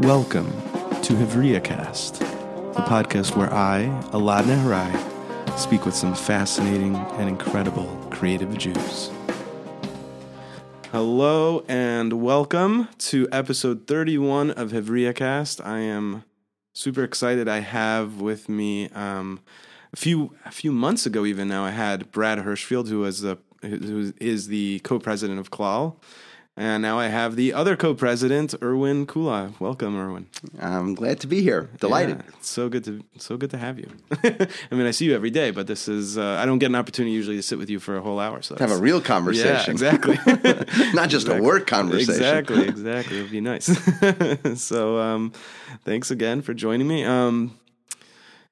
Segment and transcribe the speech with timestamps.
[0.00, 0.50] Welcome
[1.02, 2.18] to HevriaCast,
[2.74, 9.12] the podcast where I, Elad Nehorai, speak with some fascinating and incredible creative Jews.
[10.90, 15.64] Hello and welcome to episode 31 of HevriaCast.
[15.64, 16.24] I am
[16.72, 17.46] super excited.
[17.46, 19.38] I have with me um,
[19.92, 23.38] a few a few months ago, even now, I had Brad Hirschfield, who was the
[23.62, 26.00] who is the co-president of Clal.
[26.56, 29.58] And now I have the other co-president, Irwin Kula.
[29.58, 30.26] Welcome, Irwin.
[30.60, 31.68] I'm glad to be here.
[31.80, 32.22] Delighted.
[32.24, 33.88] Yeah, so good to so good to have you.
[34.22, 36.76] I mean, I see you every day, but this is uh, I don't get an
[36.76, 38.40] opportunity usually to sit with you for a whole hour.
[38.40, 39.76] So have a real conversation.
[39.76, 40.16] Yeah, exactly.
[40.94, 41.38] Not just exactly.
[41.38, 42.14] a work conversation.
[42.14, 43.18] Exactly, exactly.
[43.18, 43.66] It would be nice.
[44.54, 45.32] so, um,
[45.84, 47.04] thanks again for joining me.
[47.04, 47.58] Um,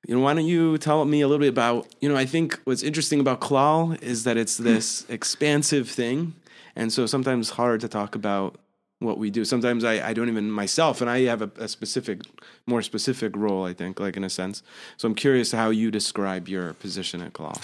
[0.09, 2.59] you know, why don't you tell me a little bit about, you know, I think
[2.65, 6.35] what's interesting about Clal is that it's this expansive thing
[6.77, 8.59] and so sometimes hard to talk about
[9.03, 9.45] what we do.
[9.45, 12.21] Sometimes I, I don't even myself, and I have a, a, specific,
[12.67, 14.63] more specific role, I think, like in a sense.
[14.97, 17.61] So I'm curious how you describe your position at Clal.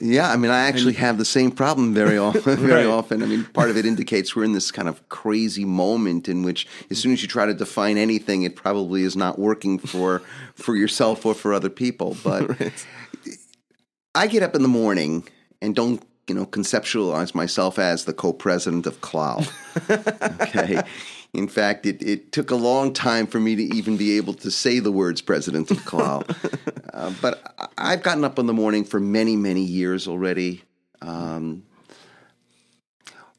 [0.00, 2.56] Yeah, I mean, I actually and, have the same problem very often.
[2.56, 2.92] Very right.
[2.92, 6.42] often, I mean, part of it indicates we're in this kind of crazy moment in
[6.42, 10.22] which, as soon as you try to define anything, it probably is not working for
[10.54, 12.16] for yourself or for other people.
[12.22, 12.86] But right.
[14.14, 15.28] I get up in the morning
[15.60, 19.44] and don't you know, conceptualize myself as the co-president of Clal.
[19.90, 20.80] okay.
[21.32, 24.48] In fact, it, it took a long time for me to even be able to
[24.48, 26.22] say the words president of Clal.
[26.94, 30.62] uh, but I've gotten up in the morning for many, many years already,
[31.02, 31.64] um,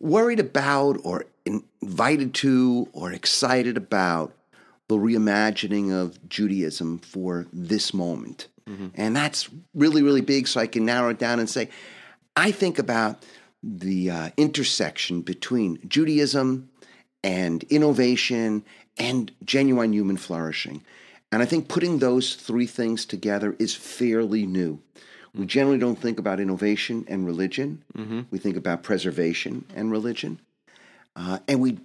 [0.01, 4.33] worried about or invited to or excited about
[4.89, 8.49] the reimagining of Judaism for this moment.
[8.69, 8.87] Mm-hmm.
[8.95, 10.49] And that's really, really big.
[10.49, 11.69] So I can narrow it down and say,
[12.35, 13.23] I think about
[13.63, 16.69] the uh, intersection between Judaism
[17.23, 18.63] and innovation
[18.97, 20.83] and genuine human flourishing.
[21.31, 24.79] And I think putting those three things together is fairly new.
[25.33, 27.83] We generally don't think about innovation and religion.
[27.97, 28.21] Mm-hmm.
[28.31, 30.41] We think about preservation and religion.
[31.15, 31.79] Uh, and we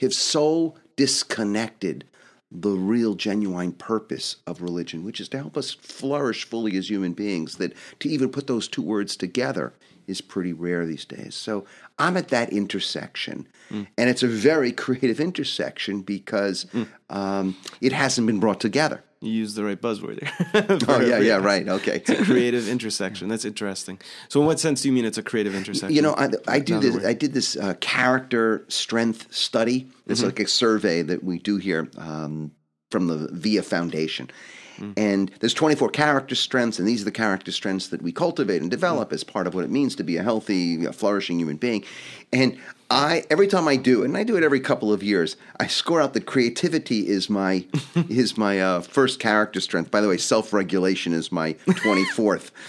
[0.00, 2.04] have so disconnected
[2.50, 7.12] the real genuine purpose of religion, which is to help us flourish fully as human
[7.12, 9.72] beings, that to even put those two words together
[10.10, 11.34] is pretty rare these days.
[11.34, 11.64] So
[11.98, 13.46] I'm at that intersection.
[13.70, 13.86] Mm.
[13.96, 16.86] And it's a very creative intersection because mm.
[17.08, 19.02] um, it hasn't been brought together.
[19.22, 20.78] You used the right buzzword there.
[20.88, 21.68] oh, yeah, yeah, right.
[21.68, 21.96] Okay.
[21.96, 23.28] It's a creative intersection.
[23.28, 24.00] That's interesting.
[24.30, 25.94] So, in what sense do you mean it's a creative intersection?
[25.94, 27.04] You know, I, I do this.
[27.04, 29.88] I did this uh, character strength study.
[30.06, 30.28] It's mm-hmm.
[30.28, 32.52] like a survey that we do here um,
[32.90, 34.30] from the VIA Foundation.
[34.80, 34.94] Mm.
[34.96, 38.70] And there's 24 character strengths, and these are the character strengths that we cultivate and
[38.70, 39.12] develop mm.
[39.12, 41.84] as part of what it means to be a healthy, flourishing human being.
[42.32, 42.58] And
[42.90, 45.68] I every time I do it, and I do it every couple of years, I
[45.68, 47.64] score out that creativity is my
[48.08, 49.90] is my uh, first character strength.
[49.90, 52.50] By the way, self regulation is my twenty fourth.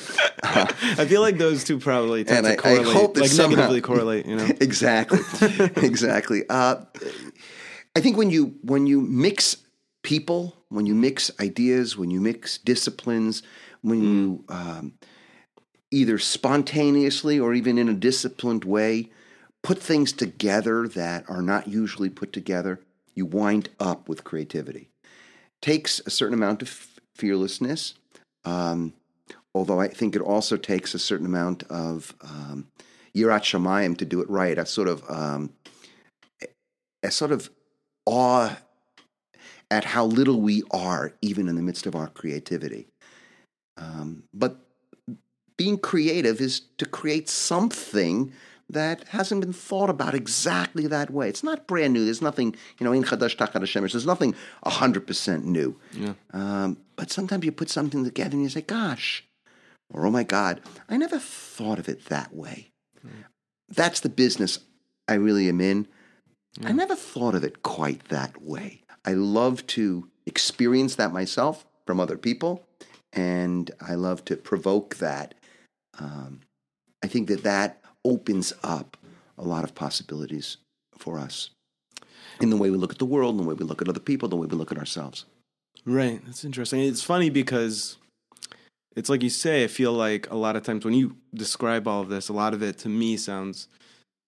[0.44, 0.66] Uh,
[0.98, 3.58] I feel like those two probably tend to I, correlate, I hope that like somehow,
[3.58, 4.26] negatively correlate.
[4.26, 5.20] You know, exactly,
[5.76, 6.50] exactly.
[6.50, 6.78] Uh,
[7.96, 9.58] I think when you when you mix
[10.04, 13.44] people, when you mix ideas, when you mix disciplines,
[13.82, 14.04] when mm.
[14.04, 14.94] you um,
[15.92, 19.10] either spontaneously or even in a disciplined way
[19.64, 22.80] put things together that are not usually put together,
[23.14, 24.90] you wind up with creativity.
[25.62, 27.94] Takes a certain amount of fearlessness,
[28.46, 28.94] um,
[29.54, 32.68] although I think it also takes a certain amount of um,
[33.16, 34.58] yirat shamayim to do it right.
[34.58, 35.52] A sort of um,
[37.04, 37.52] a sort of
[38.06, 38.58] awe
[39.72, 42.88] at how little we are, even in the midst of our creativity.
[43.78, 44.58] Um, but
[45.58, 48.34] being creative is to create something
[48.70, 51.30] that hasn't been thought about exactly that way.
[51.30, 52.06] It's not brand new.
[52.06, 55.78] There's nothing, you know, in Chadash Tachad Hashemesh, there's nothing 100% new.
[55.94, 56.14] Yeah.
[56.34, 59.26] Um, but sometimes you put something together and you say, gosh,
[59.94, 62.72] or oh my God, I never thought of it that way.
[63.06, 63.26] Mm.
[63.70, 64.60] That's the business
[65.08, 65.88] I really am in.
[66.60, 66.70] Yeah.
[66.70, 68.84] I never thought of it quite that way.
[69.06, 72.66] I love to experience that myself from other people,
[73.14, 75.36] and I love to provoke that.
[76.00, 76.42] Um,
[77.04, 78.98] I think that that opens up
[79.38, 80.58] a lot of possibilities
[80.98, 81.50] for us
[82.40, 84.00] in the way we look at the world, in the way we look at other
[84.00, 85.26] people, the way we look at ourselves.
[85.86, 86.22] Right.
[86.26, 86.82] That's interesting.
[86.82, 87.98] It's funny because
[88.96, 92.02] it's like you say, I feel like a lot of times when you describe all
[92.02, 93.68] of this, a lot of it to me sounds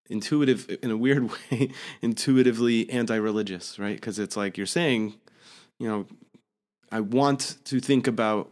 [0.10, 1.70] intuitive in a weird way,
[2.02, 3.96] intuitively anti religious, right?
[3.96, 5.16] Because it's like you're saying,
[5.80, 6.06] you know,
[6.92, 8.50] I want to think about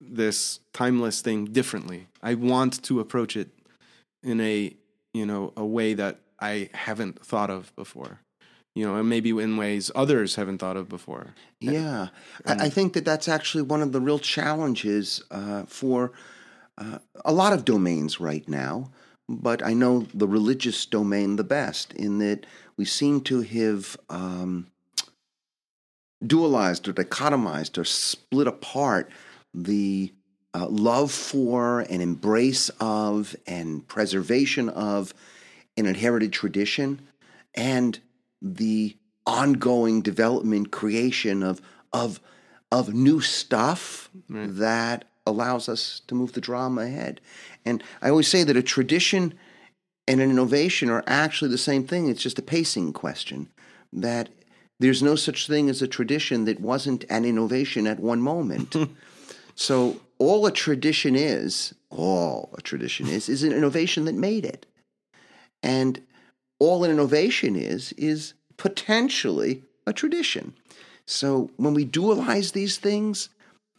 [0.00, 2.08] this timeless thing differently.
[2.22, 3.50] I want to approach it
[4.22, 4.74] in a
[5.14, 8.20] you know a way that I haven't thought of before.
[8.74, 11.34] you know, and maybe in ways others haven't thought of before.
[11.60, 12.08] Yeah,
[12.46, 16.12] I, I think that that's actually one of the real challenges uh, for
[16.78, 18.90] uh, a lot of domains right now.
[19.32, 22.44] But I know the religious domain the best in that
[22.76, 24.66] we seem to have um,
[26.22, 29.10] dualized or dichotomized or split apart
[29.54, 30.12] the
[30.54, 35.14] uh, love for and embrace of and preservation of
[35.78, 37.00] an inherited tradition
[37.54, 38.00] and
[38.42, 38.96] the
[39.26, 41.60] ongoing development creation of
[41.92, 42.20] of
[42.70, 44.56] of new stuff right.
[44.56, 47.20] that allows us to move the drama ahead
[47.64, 49.34] and i always say that a tradition
[50.08, 53.48] and an innovation are actually the same thing it's just a pacing question
[53.92, 54.28] that
[54.80, 58.74] there's no such thing as a tradition that wasn't an innovation at one moment
[59.54, 64.66] so all a tradition is, all a tradition is, is an innovation that made it.
[65.64, 66.00] And
[66.60, 70.54] all an innovation is, is potentially a tradition.
[71.06, 73.30] So when we dualize these things,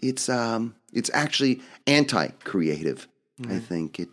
[0.02, 3.08] it's um, it's actually anti-creative.
[3.44, 3.56] Mm-hmm.
[3.56, 4.10] I think it.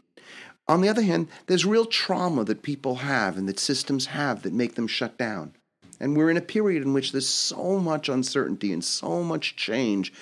[0.69, 4.53] On the other hand, there's real trauma that people have and that systems have that
[4.53, 5.55] make them shut down.
[5.99, 10.13] And we're in a period in which there's so much uncertainty and so much change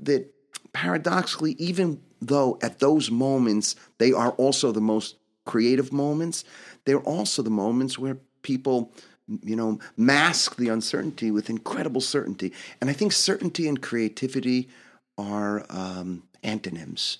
[0.00, 0.34] that
[0.72, 5.16] paradoxically, even though at those moments they are also the most
[5.46, 6.44] creative moments,
[6.84, 8.92] they're also the moments where people,
[9.42, 12.52] you know, mask the uncertainty with incredible certainty.
[12.80, 14.68] And I think certainty and creativity
[15.16, 17.18] are um, antonyms.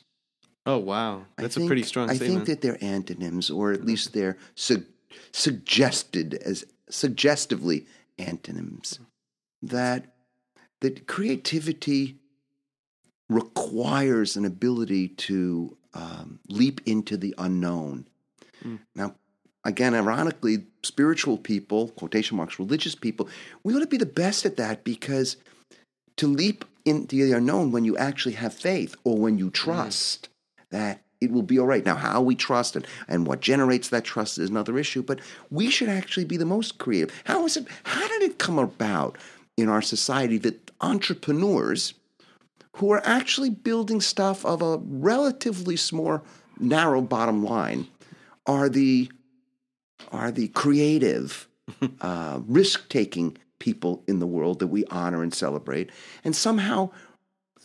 [0.69, 2.11] Oh wow, that's think, a pretty strong.
[2.11, 2.45] I statement.
[2.45, 4.85] think that they're antonyms, or at least they're su-
[5.33, 7.87] suggested as suggestively
[8.19, 8.99] antonyms.
[9.63, 10.13] That
[10.81, 12.17] that creativity
[13.31, 18.07] requires an ability to um, leap into the unknown.
[18.63, 18.81] Mm.
[18.95, 19.15] Now,
[19.65, 23.27] again, ironically, spiritual people, quotation marks, religious people,
[23.65, 25.39] we ought to be the best at that because
[26.17, 30.38] to leap into the unknown when you actually have faith or when you trust mm.
[30.71, 31.85] That it will be all right.
[31.85, 35.21] Now, how we trust and, and what generates that trust is another issue, but
[35.51, 37.13] we should actually be the most creative.
[37.25, 39.19] How is it, how did it come about
[39.57, 41.95] in our society that entrepreneurs,
[42.77, 46.23] who are actually building stuff of a relatively small,
[46.61, 47.89] narrow bottom line
[48.47, 49.11] are the
[50.13, 51.49] are the creative,
[52.01, 55.91] uh, risk taking people in the world that we honor and celebrate,
[56.25, 56.91] and somehow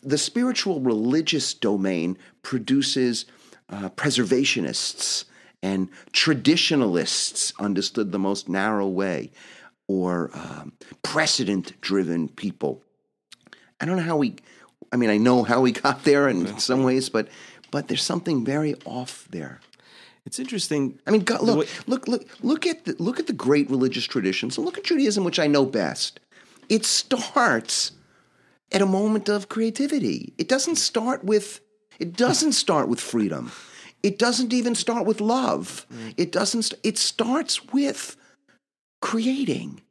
[0.05, 3.25] the spiritual religious domain produces
[3.69, 5.25] uh, preservationists
[5.61, 9.31] and traditionalists understood the most narrow way
[9.88, 12.83] or um, precedent driven people.
[13.79, 14.35] I don't know how we
[14.91, 17.27] I mean, I know how we got there in some ways, but
[17.71, 19.59] but there's something very off there.
[20.25, 21.00] It's interesting.
[21.07, 24.57] I mean, God, look, look, look, look at the, look at the great religious traditions,
[24.57, 26.19] and look at Judaism, which I know best.
[26.69, 27.91] It starts
[28.73, 30.33] at a moment of creativity.
[30.37, 31.61] It doesn't start with
[31.99, 33.51] it doesn't start with freedom.
[34.01, 35.85] It doesn't even start with love.
[35.93, 36.13] Mm.
[36.17, 36.73] It doesn't.
[36.83, 38.17] It starts with
[39.01, 39.81] creating.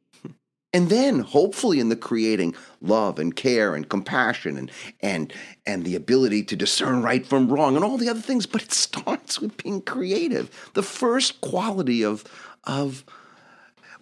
[0.75, 4.71] And then hopefully in the creating love and care and compassion and
[5.01, 5.31] and
[5.65, 8.71] and the ability to discern right from wrong and all the other things, but it
[8.71, 10.49] starts with being creative.
[10.73, 12.23] The first quality of
[12.63, 13.05] of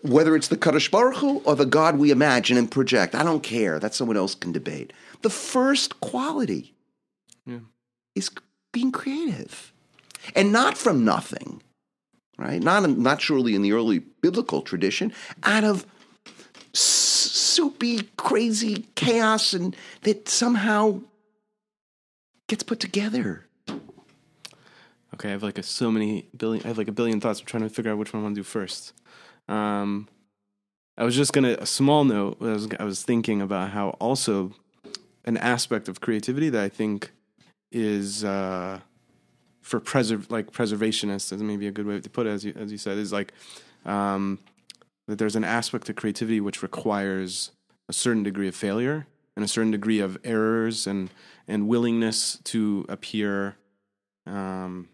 [0.01, 3.43] whether it's the Kadosh Baruch Hu or the God we imagine and project, I don't
[3.43, 3.79] care.
[3.79, 4.93] That someone else can debate.
[5.21, 6.73] The first quality
[7.45, 7.59] yeah.
[8.15, 8.29] is
[8.71, 9.71] being creative,
[10.35, 11.61] and not from nothing,
[12.37, 12.61] right?
[12.61, 15.85] Not not surely in the early biblical tradition, out of
[16.73, 21.01] soupy, crazy chaos, and that somehow
[22.47, 23.45] gets put together.
[25.13, 26.63] Okay, I have like a, so many billion.
[26.63, 27.41] I have like a billion thoughts.
[27.41, 28.93] I'm trying to figure out which one I want to do first.
[29.51, 30.07] Um,
[30.97, 32.37] I was just gonna a small note.
[32.41, 34.53] I was I was thinking about how also
[35.25, 37.11] an aspect of creativity that I think
[37.71, 38.79] is uh,
[39.61, 42.71] for preserve like preservationists, as maybe a good way to put it, as you as
[42.71, 43.33] you said, is like
[43.85, 44.39] um,
[45.07, 47.51] that there's an aspect to creativity which requires
[47.89, 49.05] a certain degree of failure
[49.35, 51.09] and a certain degree of errors and
[51.47, 53.57] and willingness to appear
[54.25, 54.87] um,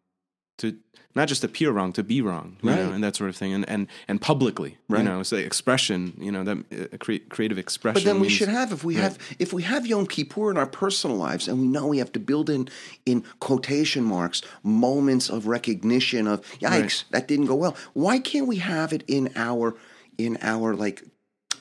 [0.58, 0.78] to
[1.16, 2.76] not just appear wrong, to be wrong, you right.
[2.78, 5.00] know, and that sort of thing, and and and publicly, right.
[5.00, 6.58] you know, it's expression, you know, that
[6.94, 7.96] uh, cre- creative expression.
[7.96, 9.04] But then means, we should have if we right.
[9.04, 12.12] have if we have Yom Kippur in our personal lives, and we know we have
[12.14, 12.70] to build in
[13.06, 17.76] in quotation marks moments of recognition of yikes that didn't go well.
[17.94, 19.76] Why can't we have it in our
[20.18, 21.04] in our like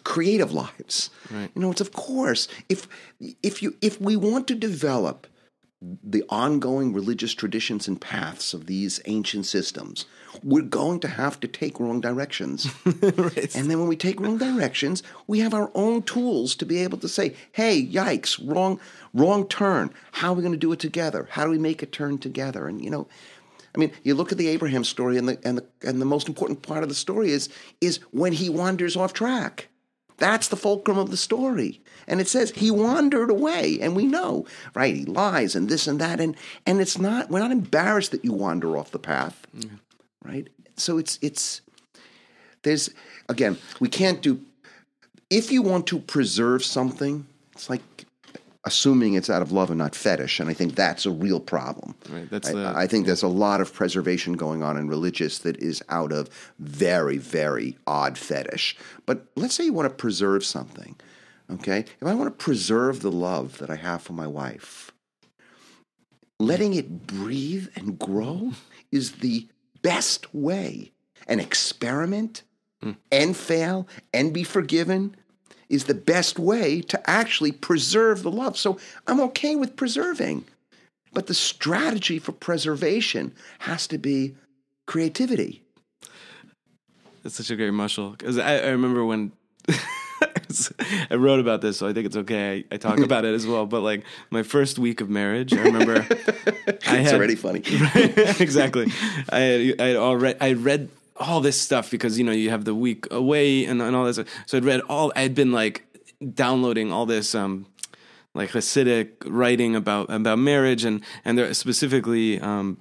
[0.04, 1.10] creative lives.
[1.32, 1.50] Right.
[1.54, 2.86] You know, it's of course if
[3.42, 5.26] if you if we want to develop
[5.82, 10.06] the ongoing religious traditions and paths of these ancient systems,
[10.42, 12.66] we're going to have to take wrong directions.
[12.86, 13.54] right.
[13.54, 16.98] And then when we take wrong directions, we have our own tools to be able
[16.98, 18.80] to say, "Hey, yikes, wrong
[19.12, 19.92] wrong turn.
[20.12, 21.28] How are we going to do it together?
[21.30, 23.06] How do we make a turn together?" And you know,
[23.74, 26.26] I mean, you look at the Abraham story and the and the and the most
[26.26, 27.50] important part of the story is
[27.82, 29.68] is when he wanders off track.
[30.18, 31.80] That's the fulcrum of the story.
[32.06, 34.94] And it says he wandered away, and we know, right?
[34.94, 38.32] He lies and this and that, and and it's not we're not embarrassed that you
[38.32, 39.46] wander off the path,
[40.24, 40.48] right?
[40.76, 41.60] So it's it's
[42.62, 42.90] there's
[43.28, 44.40] again we can't do
[45.30, 47.26] if you want to preserve something.
[47.52, 48.05] It's like
[48.66, 51.94] assuming it's out of love and not fetish, and I think that's a real problem.
[52.10, 55.38] Right, that's I, the- I think there's a lot of preservation going on in religious
[55.38, 58.76] that is out of very, very odd fetish.
[59.06, 60.96] But let's say you want to preserve something,
[61.50, 61.84] okay?
[62.00, 64.90] If I want to preserve the love that I have for my wife,
[66.40, 68.52] letting it breathe and grow
[68.90, 69.48] is the
[69.82, 70.92] best way.
[71.28, 72.42] An experiment
[72.82, 72.92] hmm.
[73.10, 75.16] and fail and be forgiven
[75.68, 78.56] is the best way to actually preserve the love.
[78.56, 80.44] So I'm okay with preserving.
[81.12, 84.36] But the strategy for preservation has to be
[84.86, 85.62] creativity.
[87.24, 89.32] It's such a great muscle because I, I remember when
[91.10, 92.64] I wrote about this, so I think it's okay.
[92.70, 93.66] I, I talk about it as well.
[93.66, 97.62] But like my first week of marriage, I remember I It's had already funny.
[97.80, 98.92] right, exactly.
[99.30, 102.64] I had, I had already I read all this stuff because you know you have
[102.64, 104.20] the week away and, and all this.
[104.46, 105.12] So I'd read all.
[105.16, 105.86] I had been like
[106.34, 107.66] downloading all this um
[108.34, 112.78] like Hasidic writing about about marriage and and there specifically um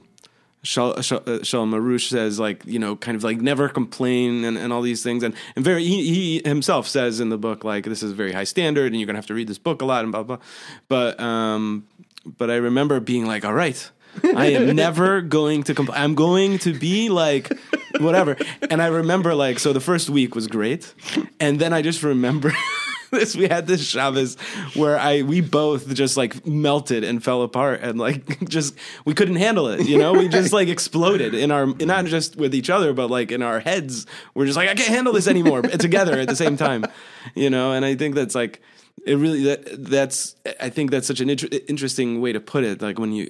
[0.63, 4.57] Shal, Shal, uh, Shalom Arush says like you know kind of like never complain and,
[4.57, 7.85] and all these things and and very he, he himself says in the book like
[7.85, 9.85] this is a very high standard and you're gonna have to read this book a
[9.85, 10.39] lot and blah blah
[10.87, 11.87] but um
[12.25, 13.91] but I remember being like all right
[14.23, 17.51] I am never going to complain I'm going to be like
[17.99, 18.37] whatever.
[18.69, 20.93] And I remember like so the first week was great.
[21.39, 22.53] And then I just remember
[23.11, 24.35] this we had this Shabbos
[24.75, 28.75] where I we both just like melted and fell apart and like just
[29.05, 30.13] we couldn't handle it you know?
[30.13, 33.59] We just like exploded in our not just with each other but like in our
[33.59, 34.05] heads.
[34.33, 36.85] We're just like I can't handle this anymore together at the same time
[37.33, 37.71] you know?
[37.71, 38.61] And I think that's like
[39.05, 42.81] it really that that's I think that's such an inter- interesting way to put it.
[42.81, 43.29] Like when you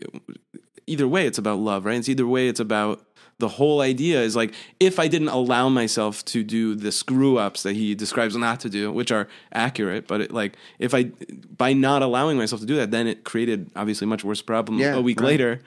[0.88, 1.98] either way it's about love right?
[1.98, 3.06] It's either way it's about
[3.40, 7.64] the whole idea is like if I didn't allow myself to do the screw ups
[7.64, 11.12] that he describes not to do, which are accurate, but it, like if I
[11.58, 14.96] by not allowing myself to do that, then it created obviously much worse problem Yeah,
[14.96, 15.28] a week right.
[15.28, 15.62] later,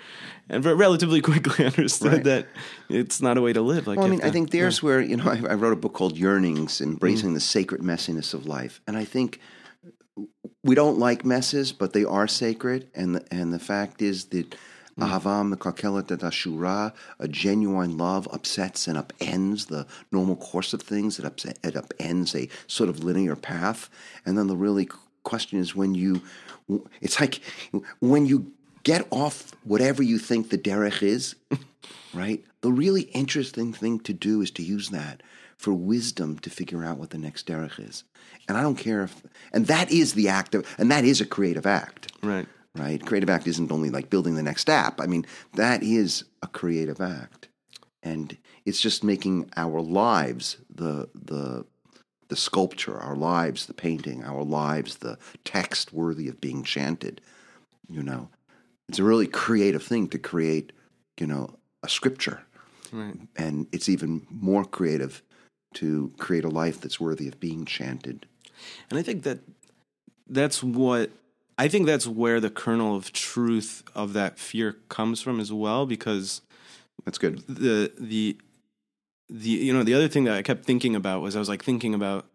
[0.49, 2.25] and relatively quickly understood Right.
[2.25, 2.47] that
[2.89, 3.87] it's not a way to live.
[3.87, 5.93] Like Well, I mean, I think there's where, you know, I, I wrote a book
[5.93, 7.35] called Yearnings, Embracing mm.
[7.35, 8.81] the Sacred Messiness of Life.
[8.87, 9.41] And I think
[10.65, 12.89] we don't like messes, but they are sacred.
[12.95, 14.55] And the, and the fact is that
[14.99, 15.09] Mm.
[15.09, 21.19] Ahavam, the Kakelet Ashura, a genuine love upsets and upends the normal course of things.
[21.19, 23.89] It, upset, it upends a sort of linear path.
[24.27, 24.89] And then the really
[25.23, 26.23] question is when you,
[27.01, 27.41] it's like
[28.01, 28.53] when you
[28.83, 31.37] get off whatever you think the derech is,
[32.15, 32.45] right?
[32.63, 35.23] The really interesting thing to do is to use that
[35.57, 38.05] for wisdom to figure out what the next derech is.
[38.49, 41.27] And I don't care if, and that is the act of, and that is a
[41.27, 42.47] creative act, right.
[42.79, 43.05] Right?
[43.05, 45.01] Creative act isn't only like building the next app.
[45.01, 47.49] I mean, that is a creative act,
[48.03, 51.65] and it's just making our lives the the
[52.29, 57.21] the sculpture, our lives the painting, our lives the text worthy of being chanted.
[57.89, 58.29] You know,
[58.89, 60.73] it's a really creative thing to create.
[61.19, 62.43] You know, a scripture
[62.93, 63.17] Right.
[63.37, 65.23] and it's even more creative
[65.75, 68.27] to create a life that's worthy of being chanted.
[68.89, 69.41] And I think that
[70.29, 71.11] that's what
[71.59, 75.87] I think that's where the kernel of truth of that fear comes from as well,
[75.87, 76.41] because
[77.05, 77.41] That's good.
[77.49, 78.39] the the
[79.29, 81.65] the you know the other thing that I kept thinking about was I was like
[81.65, 82.27] thinking about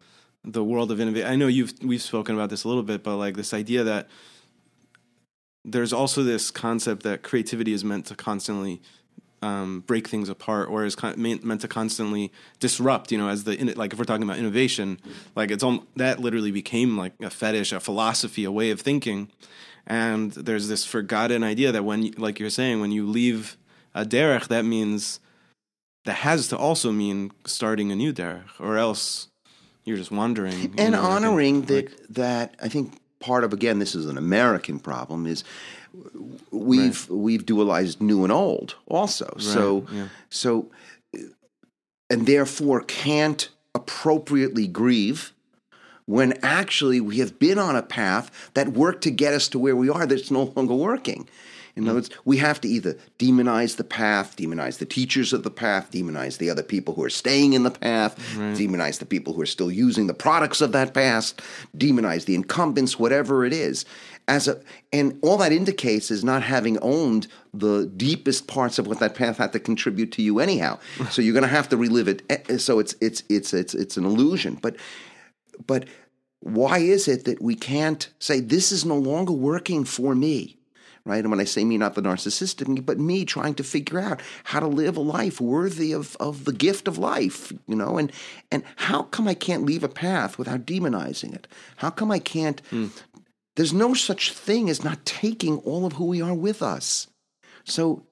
[0.44, 1.30] the world of innovation.
[1.30, 4.10] I know you've we've spoken about this a little bit, but like this idea that
[5.64, 8.82] there's also this concept that creativity is meant to constantly
[9.44, 13.12] um, break things apart, or is con- meant meant to constantly disrupt.
[13.12, 15.00] You know, as the like if we're talking about innovation,
[15.36, 19.30] like it's all that literally became like a fetish, a philosophy, a way of thinking.
[19.86, 23.58] And there's this forgotten idea that when, like you're saying, when you leave
[23.94, 25.20] a derech, that means
[26.06, 29.28] that has to also mean starting a new derech, or else
[29.84, 30.74] you're just wandering.
[30.78, 34.80] And know, honoring that like- that I think part of again this is an American
[34.80, 35.44] problem is
[36.52, 39.34] we've we've dualized new and old also.
[39.38, 40.08] so yeah.
[40.30, 40.70] so
[42.10, 45.34] and therefore can't appropriately grieve
[46.06, 49.76] when actually we have been on a path that worked to get us to where
[49.76, 51.28] we are that's no longer working.
[51.76, 51.98] In other hmm.
[51.98, 56.38] words, we have to either demonize the path, demonize the teachers of the path, demonize
[56.38, 59.72] the other people who are staying in the path, demonize the people who are still
[59.72, 61.42] using the products of that past,
[61.76, 63.86] demonize the incumbents, whatever it is.
[64.28, 64.62] As a,
[64.94, 69.38] and all that indicates is not having owned the deepest parts of what that path
[69.38, 70.80] had to contribute to you anyhow.
[71.12, 72.22] so you're going to have to relive it.
[72.30, 74.58] Eh, So it's it's it's it's it's an illusion.
[74.62, 74.78] But
[75.68, 75.86] but
[76.40, 80.58] why is it that we can't say this is no longer working for me?
[81.06, 81.20] Right?
[81.20, 84.22] And when I say me, not the narcissist me, but me trying to figure out
[84.46, 88.10] how to live a life worthy of, of the gift of life, you know, and
[88.52, 91.46] and how come I can't leave a path without demonizing it?
[91.76, 92.62] How come I can't
[93.56, 97.08] there's no such thing as not taking all of who we are with us.
[97.64, 98.06] So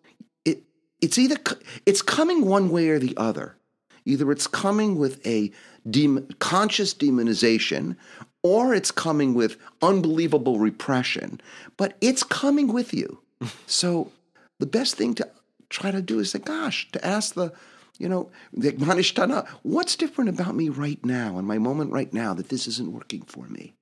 [0.45, 0.63] it
[1.01, 1.38] it's either
[1.86, 3.57] it's coming one way or the other.
[4.05, 5.51] Either it's coming with a
[5.89, 7.95] dem- conscious demonization
[8.43, 11.39] or it's coming with unbelievable repression,
[11.77, 13.19] but it's coming with you.
[13.67, 14.12] so
[14.60, 15.29] the best thing to
[15.69, 17.51] try to do is say, gosh, to ask the,
[18.00, 22.33] you know, the Manishtana, what's different about me right now in my moment right now
[22.33, 23.74] that this isn't working for me?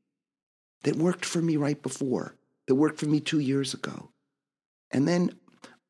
[0.83, 2.35] That worked for me right before,
[2.67, 4.11] that worked for me two years ago.
[4.91, 5.31] And then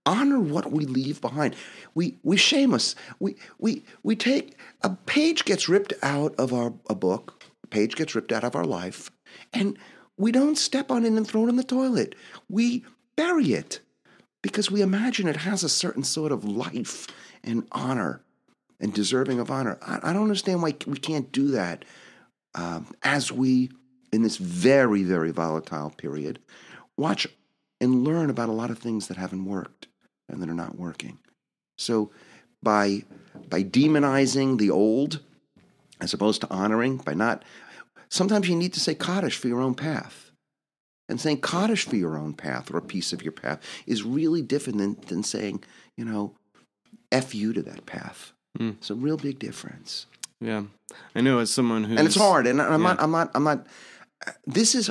[0.05, 1.55] honor what we leave behind.
[1.93, 2.96] We we shame us.
[3.19, 7.96] We we we take a page gets ripped out of our a book, a page
[7.96, 9.12] gets ripped out of our life,
[9.53, 9.77] and
[10.17, 12.15] we don't step on it and throw it in the toilet.
[12.50, 12.84] We
[13.15, 13.79] bury it
[14.41, 17.08] because we imagine it has a certain sort of life
[17.43, 18.22] and honor
[18.79, 19.77] and deserving of honor.
[19.81, 21.86] I, I don't understand why we can't do that
[22.55, 23.72] um, as we,
[24.12, 26.39] in this very, very volatile period,
[26.98, 27.28] watch
[27.82, 29.88] and learn about a lot of things that haven't worked
[30.28, 31.20] and that are not working.
[31.78, 32.12] So
[32.62, 33.04] by
[33.50, 35.22] by demonizing the old
[36.01, 37.44] as opposed to honoring, by not
[38.10, 40.32] sometimes you need to say Kaddish for your own path.
[41.08, 44.44] And saying Kaddish for your own path or a piece of your path is really
[44.44, 45.63] different than, than saying,
[45.98, 46.36] you know,
[47.12, 48.32] F you to that path.
[48.56, 48.70] Hmm.
[48.78, 50.06] It's a real big difference.
[50.39, 50.66] Yeah,
[51.16, 52.46] I know as someone who And it's hard.
[52.48, 53.66] And I'm not I'm not I'm not
[54.48, 54.89] this is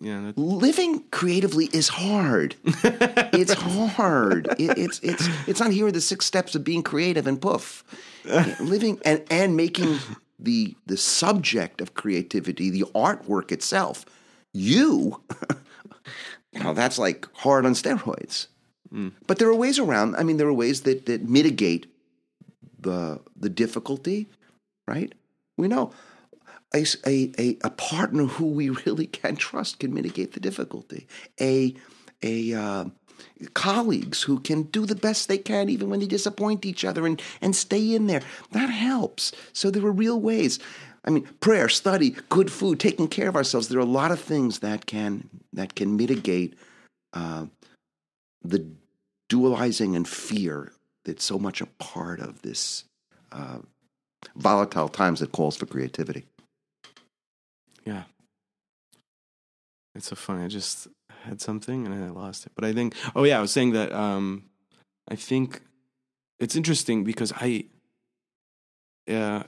[0.00, 2.54] Yeah, living creatively is hard.
[2.64, 3.52] it's
[3.96, 4.46] hard.
[4.58, 7.84] It, it's it's it's not here are the six steps of being creative and poof.
[8.60, 9.98] living and and making
[10.38, 14.04] the the subject of creativity, the artwork itself,
[14.52, 15.20] you.
[16.52, 18.46] you know that's like hard on steroids.
[18.90, 19.08] Hmm.
[19.26, 20.16] But there are ways around.
[20.16, 21.86] I mean, there are ways that that mitigate
[22.80, 24.28] the the difficulty,
[24.88, 25.12] right?
[25.58, 25.92] We know
[26.74, 31.06] a, a, a, partner who we really can trust can mitigate the difficulty.
[31.40, 31.74] A
[32.22, 32.84] a uh,
[33.54, 37.20] colleagues who can do the best they can even when they disappoint each other and
[37.40, 39.32] and stay in there that helps.
[39.52, 40.58] So there are real ways.
[41.04, 43.68] I mean, prayer, study, good food, taking care of ourselves.
[43.68, 46.56] There are a lot of things that can that can mitigate
[47.12, 47.46] uh,
[48.42, 48.70] the
[49.30, 50.72] dualizing and fear
[51.04, 52.84] that's so much a part of this
[53.32, 53.58] uh,
[54.36, 56.26] volatile times that calls for creativity.
[57.84, 58.04] Yeah.
[59.94, 60.44] It's so funny.
[60.44, 60.88] I just
[61.24, 62.52] had something and I lost it.
[62.54, 63.92] But I think, oh yeah, I was saying that.
[63.92, 64.44] Um,
[65.08, 65.62] I think
[66.38, 67.64] it's interesting because I,
[69.10, 69.42] uh,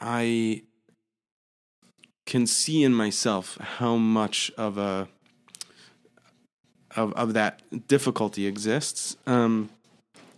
[0.00, 0.62] I
[2.26, 5.08] can see in myself how much of a
[6.96, 9.16] of of that difficulty exists.
[9.26, 9.70] Um,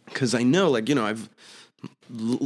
[0.05, 1.29] because I know, like you know, I've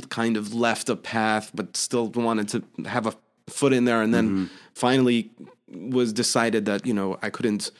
[0.09, 3.15] kind of left a path, but still wanted to have a
[3.51, 5.31] foot in there, and then finally
[5.69, 7.71] was decided that you know I couldn't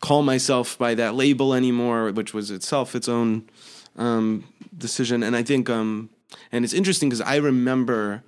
[0.00, 3.48] call myself by that label anymore, which was itself its own
[3.96, 4.44] um,
[4.76, 5.22] decision.
[5.22, 6.10] And I think, um,
[6.52, 8.22] and it's interesting because I remember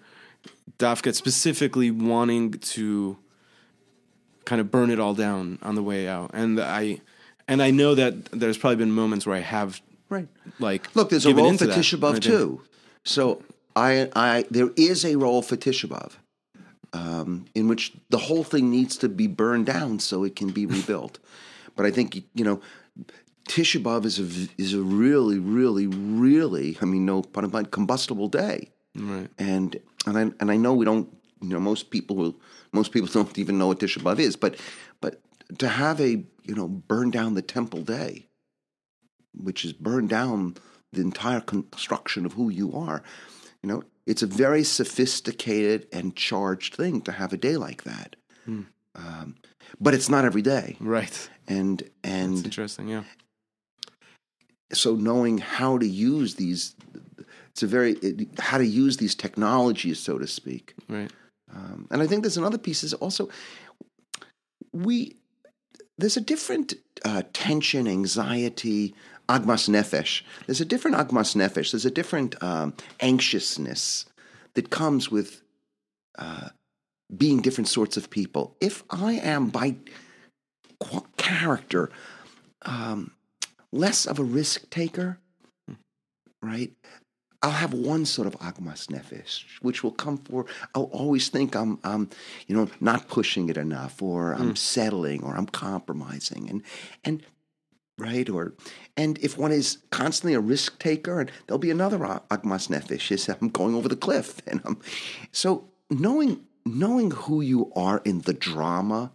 [0.79, 3.17] Dafka specifically wanting to
[4.45, 7.01] kind of burn it all down on the way out, and I
[7.47, 10.27] and I know that there's probably been moments where I have Right.
[10.59, 11.79] like Look, there's a role for that.
[11.79, 12.63] Tisha B'Av too.
[13.05, 13.43] So
[13.77, 16.15] I, I, there is a role for Tisha B'Av,
[16.92, 20.66] um, in which the whole thing needs to be burned down so it can be
[20.66, 21.18] rebuilt.
[21.76, 22.61] but I think you know,
[23.48, 28.29] Tisha B'Av is a is a really, really, really, I mean, no pun intended, combustible
[28.29, 28.70] day.
[28.94, 29.29] Right.
[29.38, 31.09] And and I and I know we don't,
[31.40, 32.37] you know, most people will,
[32.72, 34.57] most people don't even know what Tisha B'Av is, but
[35.00, 35.20] but
[35.59, 38.26] to have a you know burn down the temple day,
[39.35, 40.57] which is burn down
[40.92, 43.03] the entire construction of who you are,
[43.62, 48.16] you know, it's a very sophisticated and charged thing to have a day like that.
[48.96, 49.37] Um,
[49.81, 51.31] but it's not every day, Right.
[51.46, 52.88] and and interesting.
[52.88, 53.05] Yeah.
[54.73, 56.75] so knowing how to use these,
[57.51, 60.75] it's a very it, how to use these technologies, so to speak.
[60.88, 61.11] Right.
[61.55, 63.29] Um, and I think there's another piece is also
[64.73, 65.16] we
[65.99, 68.94] there's a different uh, tension, anxiety,
[69.38, 70.23] agmas nefesh.
[70.47, 71.71] There's a different agmas nefesh.
[71.73, 74.07] There's a different um, anxiousness
[74.55, 75.43] that comes with
[76.19, 76.49] uh,
[77.16, 78.57] being different sorts of people.
[78.61, 79.77] If I am by
[80.81, 81.90] qu- character
[82.62, 83.12] um,
[83.73, 85.19] less of a risk taker,
[86.43, 86.73] right?
[87.43, 90.45] I'll have one sort of agmas nefesh, which will come for.
[90.75, 92.11] I'll always think I'm, I'm,
[92.47, 96.62] you know, not pushing it enough, or I'm settling, or I'm compromising, and
[97.03, 97.23] and
[98.01, 98.55] right, or
[98.97, 103.13] and if one is constantly a risk taker, and there'll be another a- agmas nefesh,
[103.13, 104.79] is I'm going over the cliff, and I'm
[105.33, 109.13] so knowing knowing who you are in the drama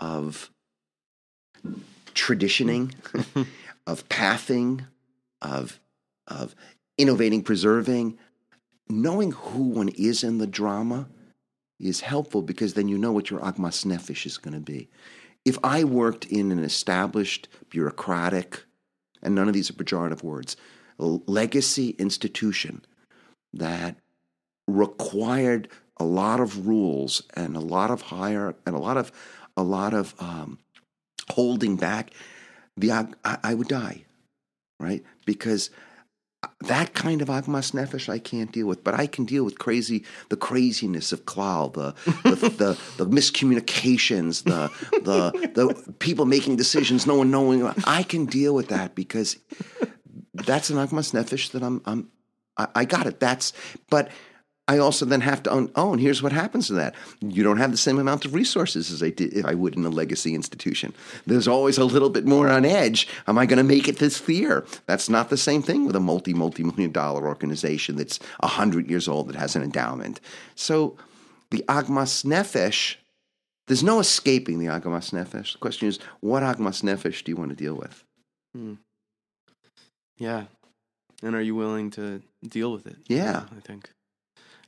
[0.00, 0.50] of
[2.14, 2.94] traditioning,
[3.86, 4.86] of pathing,
[5.40, 5.80] of
[6.26, 6.54] of
[6.96, 8.18] innovating, preserving,
[8.88, 11.08] knowing who one is in the drama
[11.80, 14.88] is helpful because then you know what your agmas nefesh is going to be.
[15.44, 18.64] If I worked in an established, bureaucratic,
[19.22, 20.56] and none of these are pejorative words,
[20.98, 22.84] legacy institution
[23.52, 23.96] that
[24.66, 29.12] required a lot of rules and a lot of higher and a lot of
[29.56, 30.58] a lot of um,
[31.30, 32.10] holding back,
[32.76, 34.04] the I, I would die,
[34.80, 35.04] right?
[35.24, 35.70] Because
[36.62, 40.04] that kind of agmas nefesh I can't deal with, but I can deal with crazy,
[40.28, 42.34] the craziness of Clal, the the,
[42.98, 47.66] the, the miscommunications, the the the people making decisions, no one knowing.
[47.86, 49.36] I can deal with that because
[50.34, 52.08] that's an agmas nefesh that I'm I'm
[52.56, 53.20] I, I got it.
[53.20, 53.52] That's
[53.90, 54.10] but.
[54.66, 55.98] I also then have to own, own.
[55.98, 59.10] Here's what happens to that: you don't have the same amount of resources as I
[59.10, 60.94] did if I would in a legacy institution.
[61.26, 63.06] There's always a little bit more on edge.
[63.26, 64.64] Am I going to make it this year?
[64.86, 69.06] That's not the same thing with a multi multi million dollar organization that's hundred years
[69.06, 70.20] old that has an endowment.
[70.54, 70.96] So
[71.50, 72.96] the agmas nefesh,
[73.66, 75.52] there's no escaping the agmas nefesh.
[75.52, 78.02] The question is, what agmas nefesh do you want to deal with?
[78.54, 78.74] Hmm.
[80.16, 80.44] Yeah.
[81.22, 82.96] And are you willing to deal with it?
[83.08, 83.44] Yeah.
[83.56, 83.90] I think.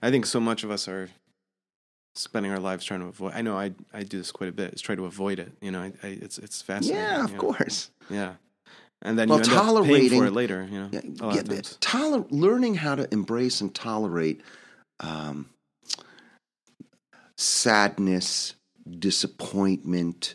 [0.03, 1.09] I think so much of us are
[2.15, 3.33] spending our lives trying to avoid.
[3.35, 4.75] I know I I do this quite a bit.
[4.75, 5.53] Is try to avoid it.
[5.61, 7.03] You know, I, I, it's it's fascinating.
[7.03, 7.41] Yeah, of you know?
[7.43, 7.91] course.
[8.11, 8.35] Yeah,
[9.03, 10.67] and then Well, you end tolerating- for it later.
[10.71, 11.79] You know, Yeah, a lot yeah, of times.
[11.81, 14.41] toler- learning how to embrace and tolerate
[15.01, 15.51] um,
[17.37, 18.55] sadness,
[18.99, 20.35] disappointment,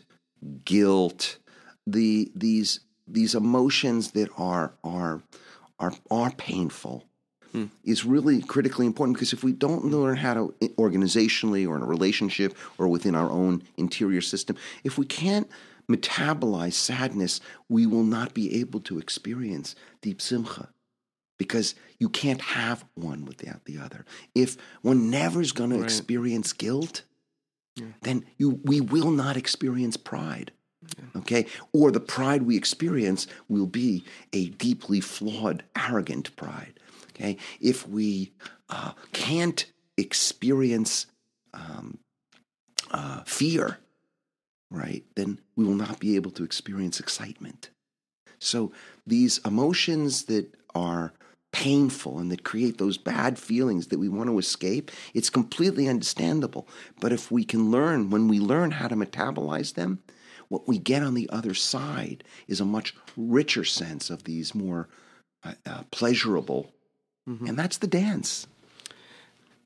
[0.64, 1.38] guilt,
[1.86, 5.22] the these these emotions that are are
[5.78, 7.04] are are painful
[7.84, 11.86] is really critically important because if we don't learn how to organizationally or in a
[11.86, 15.48] relationship or within our own interior system, if we can't
[15.90, 20.68] metabolize sadness, we will not be able to experience deep simcha
[21.38, 24.04] because you can't have one without the other.
[24.34, 27.02] If one never is going to experience guilt,
[28.02, 30.52] then you we will not experience pride.
[31.16, 31.46] Okay?
[31.72, 36.78] Or the pride we experience will be a deeply flawed, arrogant pride.
[37.14, 37.36] Okay?
[37.60, 38.32] If we
[38.68, 39.64] uh, can't
[39.96, 41.06] experience
[41.54, 41.98] um,
[42.90, 43.78] uh, fear,
[44.70, 47.70] right, then we will not be able to experience excitement.
[48.38, 48.72] So
[49.06, 51.12] these emotions that are
[51.52, 56.66] painful and that create those bad feelings that we want to escape, it's completely understandable.
[57.00, 60.00] But if we can learn, when we learn how to metabolize them,
[60.48, 64.88] what we get on the other side is a much richer sense of these more
[65.44, 66.72] uh, uh, pleasurable,
[67.26, 68.46] and that's the dance.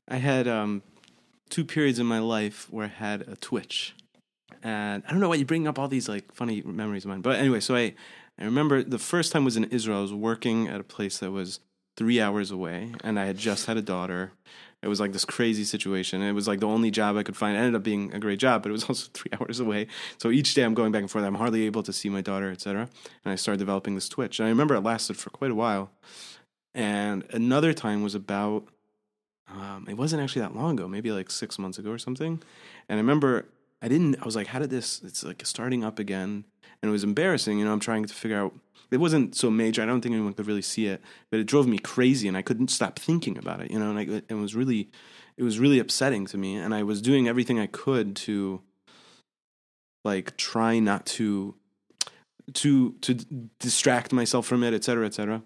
[0.07, 0.83] I had um,
[1.49, 3.95] two periods in my life where I had a twitch,
[4.63, 7.21] and I don't know why you bring up all these like funny memories of mine.
[7.21, 7.93] But anyway, so I
[8.39, 9.99] I remember the first time was in Israel.
[9.99, 11.59] I was working at a place that was
[11.95, 14.31] three hours away, and I had just had a daughter.
[14.83, 16.21] It was like this crazy situation.
[16.21, 17.57] It was like the only job I could find.
[17.57, 19.87] It ended up being a great job, but it was also three hours away.
[20.19, 21.25] So each day I'm going back and forth.
[21.25, 22.87] I'm hardly able to see my daughter, etc.
[23.25, 24.39] And I started developing this twitch.
[24.39, 25.89] And I remember it lasted for quite a while.
[26.73, 28.67] And another time was about
[29.49, 32.41] um, it wasn't actually that long ago, maybe like six months ago or something.
[32.89, 33.47] And I remember
[33.81, 36.43] I didn't, I was like, how did this, it's like starting up again.
[36.81, 37.59] And it was embarrassing.
[37.59, 38.53] You know, I'm trying to figure out,
[38.91, 39.81] it wasn't so major.
[39.81, 42.41] I don't think anyone could really see it, but it drove me crazy and I
[42.41, 44.89] couldn't stop thinking about it, you know, and I, it was really,
[45.37, 46.55] it was really upsetting to me.
[46.55, 48.61] And I was doing everything I could to
[50.03, 51.55] like try not to,
[52.53, 53.13] to, to
[53.59, 55.43] distract myself from it, et cetera, et cetera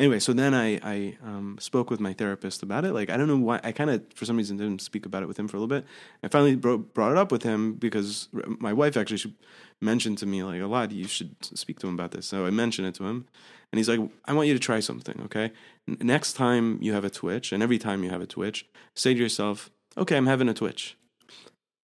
[0.00, 2.92] anyway, so then I I um, spoke with my therapist about it.
[2.92, 5.26] Like I don't know why I kind of for some reason didn't speak about it
[5.26, 5.86] with him for a little bit.
[6.24, 9.34] I finally bro- brought it up with him because my wife actually
[9.80, 10.90] mentioned to me like a lot.
[10.90, 12.26] You should speak to him about this.
[12.26, 13.26] So I mentioned it to him,
[13.70, 15.20] and he's like, "I want you to try something.
[15.26, 15.52] Okay,
[15.86, 19.14] N- next time you have a twitch, and every time you have a twitch, say
[19.14, 20.96] to yourself, okay, I'm having a twitch,'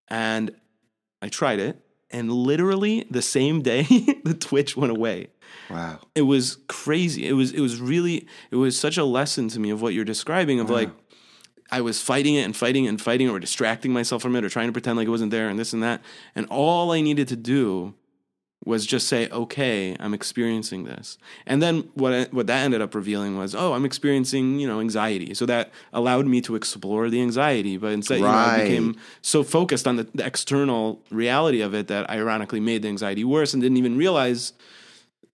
[0.08, 0.52] and
[1.20, 3.82] I tried it." And literally the same day
[4.24, 5.28] the twitch went away
[5.70, 5.98] Wow.
[6.14, 7.26] it was crazy.
[7.26, 10.04] It was it was really it was such a lesson to me of what you're
[10.04, 10.90] describing of like
[11.70, 14.44] I was fighting it and fighting it and fighting it or distracting myself from it
[14.44, 16.00] or trying to pretend like it wasn't there and this and that.
[16.36, 17.94] And all I needed to do
[18.64, 22.94] was just say, "Okay, I'm experiencing this." And then what I, what that ended up
[22.94, 27.20] revealing was, "Oh, I'm experiencing, you know, anxiety." So that allowed me to explore the
[27.22, 31.74] anxiety, but instead, you know, I became so focused on the, the external reality of
[31.74, 34.52] it that ironically made the anxiety worse and didn't even realize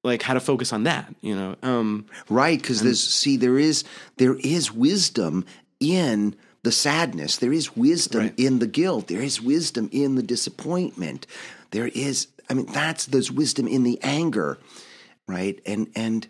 [0.05, 1.57] like how to focus on that, you know.
[1.63, 3.85] Um Right, because there's see there is
[4.17, 5.45] there is wisdom
[5.81, 7.37] in the sadness.
[7.39, 8.35] There is wisdom Right.
[8.37, 9.09] in the guilt.
[9.09, 11.27] There is wisdom in the disappointment.
[11.71, 14.59] There is I mean that's there's wisdom in the anger,
[15.27, 15.59] right?
[15.65, 16.29] And and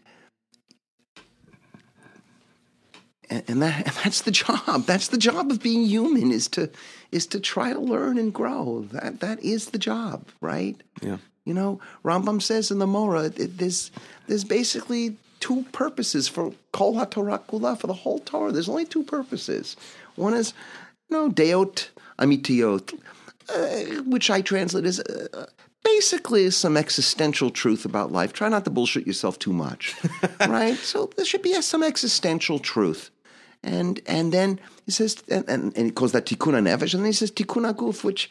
[3.28, 4.86] and, that and that's the job.
[4.86, 6.70] That's the job of being human is to
[7.10, 8.86] is to try to learn and grow.
[8.92, 10.80] That that is the job, right?
[11.00, 11.18] yeah.
[11.44, 13.90] You know, Rambam says in the Moreh, it, there's
[14.28, 18.52] there's basically two purposes for Kol HaTorah Kula, for the whole Torah.
[18.52, 19.76] There's only two purposes.
[20.14, 20.54] One is,
[21.10, 21.88] you know, Deot
[22.20, 22.96] Amitiot,
[23.48, 25.46] uh, which I translate as uh,
[25.84, 28.32] basically some existential truth about life.
[28.32, 29.94] Try not to bullshit yourself too much,
[30.48, 30.76] right?
[30.76, 33.10] So there should be some existential truth.
[33.62, 37.06] And and then he says, and, and, and he calls that tikkun nefesh, and then
[37.06, 38.28] he says tikkun aguf, which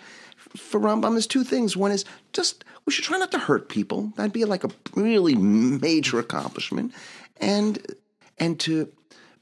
[0.55, 1.77] for Rambam is two things.
[1.77, 4.11] One is just we should try not to hurt people.
[4.17, 6.93] That'd be like a really major accomplishment,
[7.37, 7.95] and
[8.37, 8.91] and to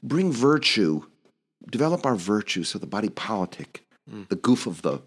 [0.02, 1.02] bring virtue,
[1.68, 4.22] develop our virtue, so the body politic, hmm.
[4.28, 5.00] the goof of the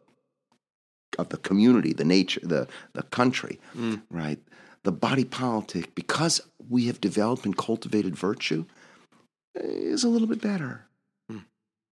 [1.17, 3.59] of the community, the nature, the the country,
[4.09, 4.39] right?
[4.83, 8.65] The body politic, because we have developed and cultivated virtue,
[9.55, 10.85] is a little bit better.
[11.29, 11.39] Hmm.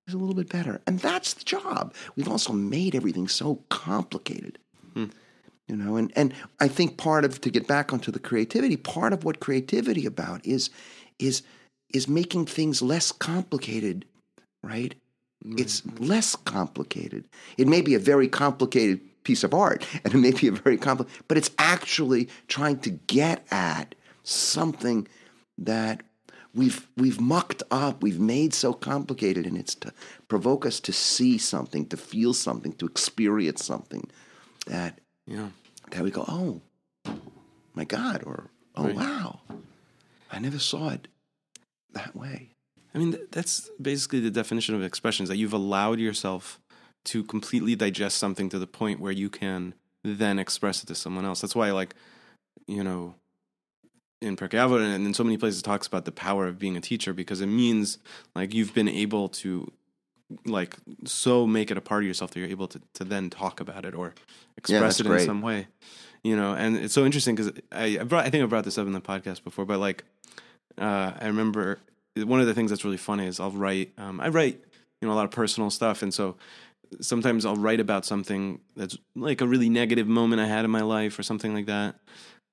[0.08, 1.94] Is a little bit better, and that's the job.
[2.16, 4.58] We've also made everything so complicated,
[4.94, 5.06] hmm.
[5.68, 5.96] you know.
[5.96, 9.40] And and I think part of to get back onto the creativity, part of what
[9.40, 10.70] creativity about is
[11.20, 11.44] is
[11.94, 14.06] is making things less complicated,
[14.64, 14.96] right?
[15.46, 15.60] Mm-hmm.
[15.60, 17.26] It's less complicated.
[17.58, 20.78] It may be a very complicated piece of art, and it may be a very
[20.78, 25.08] complicated, but it's actually trying to get at something
[25.58, 26.04] that
[26.54, 29.94] we've we've mucked up, we've made so complicated, and it's to
[30.28, 34.10] provoke us to see something, to feel something, to experience something
[34.68, 35.50] that Yeah.
[35.92, 36.62] that we go, oh
[37.74, 38.96] my God, or oh Right.
[38.96, 39.40] wow,
[40.32, 41.08] I never saw it
[41.94, 42.50] that way.
[42.94, 46.60] I mean, that's basically the definition of expressions that you've allowed yourself
[47.06, 51.26] to completely digest something to the point where you can then express it to someone
[51.26, 51.42] else.
[51.42, 51.96] That's why, like,
[52.68, 53.16] you know,
[54.22, 56.78] in Pirkei Avot and in so many places, it talks about the power of being
[56.78, 57.98] a teacher because it means
[58.36, 59.72] like you've been able to
[60.46, 63.60] like so make it a part of yourself that you're able to, to then talk
[63.60, 64.14] about it or
[64.58, 65.26] express that's it in great.
[65.26, 65.68] some way
[66.24, 68.78] you know and it's so interesting because I, I brought i think i brought this
[68.78, 70.04] up in the podcast before but like
[70.78, 71.80] uh, i remember
[72.16, 74.62] one of the things that's really funny is i'll write um, i write
[75.02, 76.38] you know a lot of personal stuff and so
[77.00, 80.82] sometimes i'll write about something that's like a really negative moment i had in my
[80.82, 81.96] life or something like that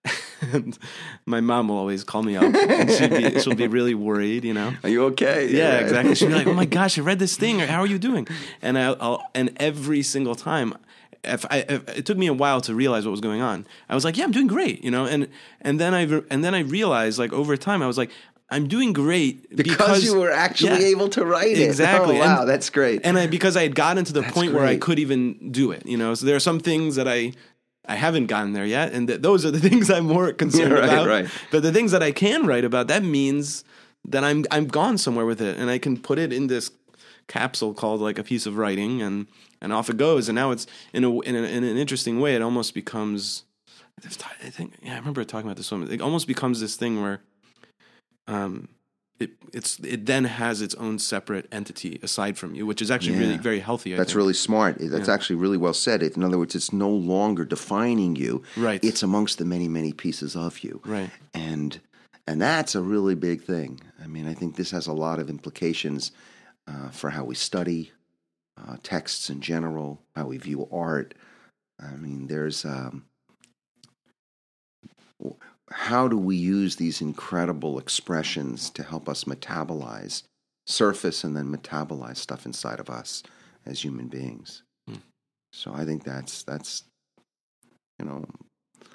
[0.52, 0.78] and
[1.26, 4.54] my mom will always call me up and she'll be, she'll be really worried you
[4.54, 5.48] know Are you okay?
[5.48, 6.14] yeah, exactly.
[6.14, 7.60] She'd be like, "Oh my gosh, I read this thing.
[7.60, 8.26] Or how are you doing?"
[8.62, 10.74] And I, I'll and every single time,
[11.24, 13.66] if I, if, it took me a while to realize what was going on.
[13.88, 15.04] I was like, "Yeah, I'm doing great," you know.
[15.04, 15.28] And
[15.60, 18.10] and then I and then I realized, like over time, I was like,
[18.50, 21.62] "I'm doing great because, you were actually yeah, able to write it.
[21.64, 22.16] Exactly.
[22.16, 23.02] Oh, wow, And- that's great.
[23.04, 25.72] And I because I had gotten to the That's point where I could even do
[25.72, 26.14] it, you know.
[26.14, 27.32] So there are some things that I.
[27.90, 30.78] I haven't gotten there yet, and th- those are the things I'm more concerned Yeah,
[30.80, 31.06] right, about.
[31.06, 31.26] right.
[31.50, 33.64] But the things that I can write about, that means
[34.06, 36.70] that I'm I'm gone somewhere with it, and I can put it in this
[37.28, 39.26] capsule called like a piece of writing, and
[39.62, 40.28] and off it goes.
[40.28, 42.34] And now it's in a in, a, in an interesting way.
[42.36, 43.44] It almost becomes.
[44.04, 45.90] I think yeah, I remember talking about this one.
[45.90, 47.22] It almost becomes this thing where,
[48.28, 48.68] um,
[49.18, 53.18] it it's it then has its own separate entity aside from you, which is actually
[53.18, 53.94] really very healthy.
[53.94, 54.18] I That's think.
[54.18, 54.76] really smart.
[54.78, 56.02] That's actually really well said.
[56.02, 58.42] In other words, it's no longer defining you.
[58.56, 58.82] Right.
[58.84, 60.80] It's amongst the many, many pieces of you.
[60.84, 61.10] Right.
[61.34, 61.80] And
[62.26, 63.80] and that's a really big thing.
[64.02, 66.12] I mean, I think this has a lot of implications
[66.68, 67.92] uh, for how we study
[68.56, 71.14] uh, texts in general, how we view art.
[71.80, 73.04] I mean, there's um,
[75.70, 80.22] how do we use these incredible expressions to help us metabolize,
[80.66, 83.22] surface, and then metabolize stuff inside of us
[83.66, 84.62] as human beings?
[85.52, 86.84] So I think that's that's
[87.98, 88.24] you know,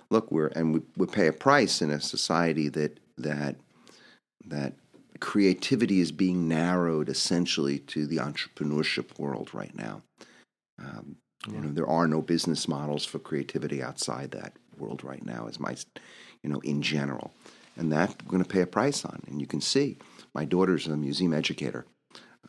[0.10, 3.56] look, we're and we, we pay a price in a society that that
[4.46, 4.74] that
[5.20, 10.02] creativity is being narrowed essentially to the entrepreneurship world right now.
[10.80, 15.48] Um, You know, there are no business models for creativity outside that world right now,
[15.48, 15.76] as my,
[16.44, 17.32] you know, in general,
[17.78, 19.22] and that we're going to pay a price on.
[19.28, 19.98] And you can see,
[20.34, 21.86] my daughter's a museum educator,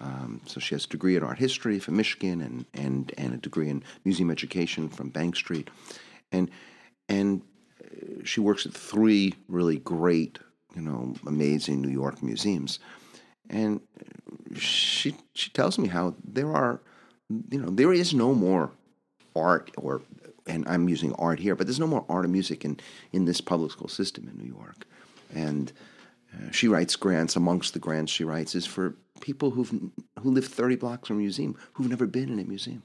[0.01, 3.37] um, so she has a degree in art history from Michigan and and and a
[3.37, 5.71] degree in museum education from Bank Street,
[6.33, 6.51] and
[7.09, 7.43] and
[7.83, 10.39] uh, she works at three really great,
[10.75, 12.81] you know, amazing New York museums,
[13.49, 13.81] and
[14.57, 16.81] she she tells me how there are,
[17.51, 18.73] you know, there is no more
[19.37, 20.03] art or
[20.47, 22.79] and I'm using art here, but there's no more art and music in
[23.13, 24.87] in this public school system in New York,
[25.35, 25.73] and
[26.33, 27.37] uh, she writes grants.
[27.37, 29.71] Amongst the grants she writes is for people who've
[30.21, 32.83] who live 30 blocks from a museum who've never been in a museum,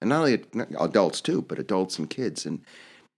[0.00, 0.44] and not only
[0.78, 2.60] adults too, but adults and kids, and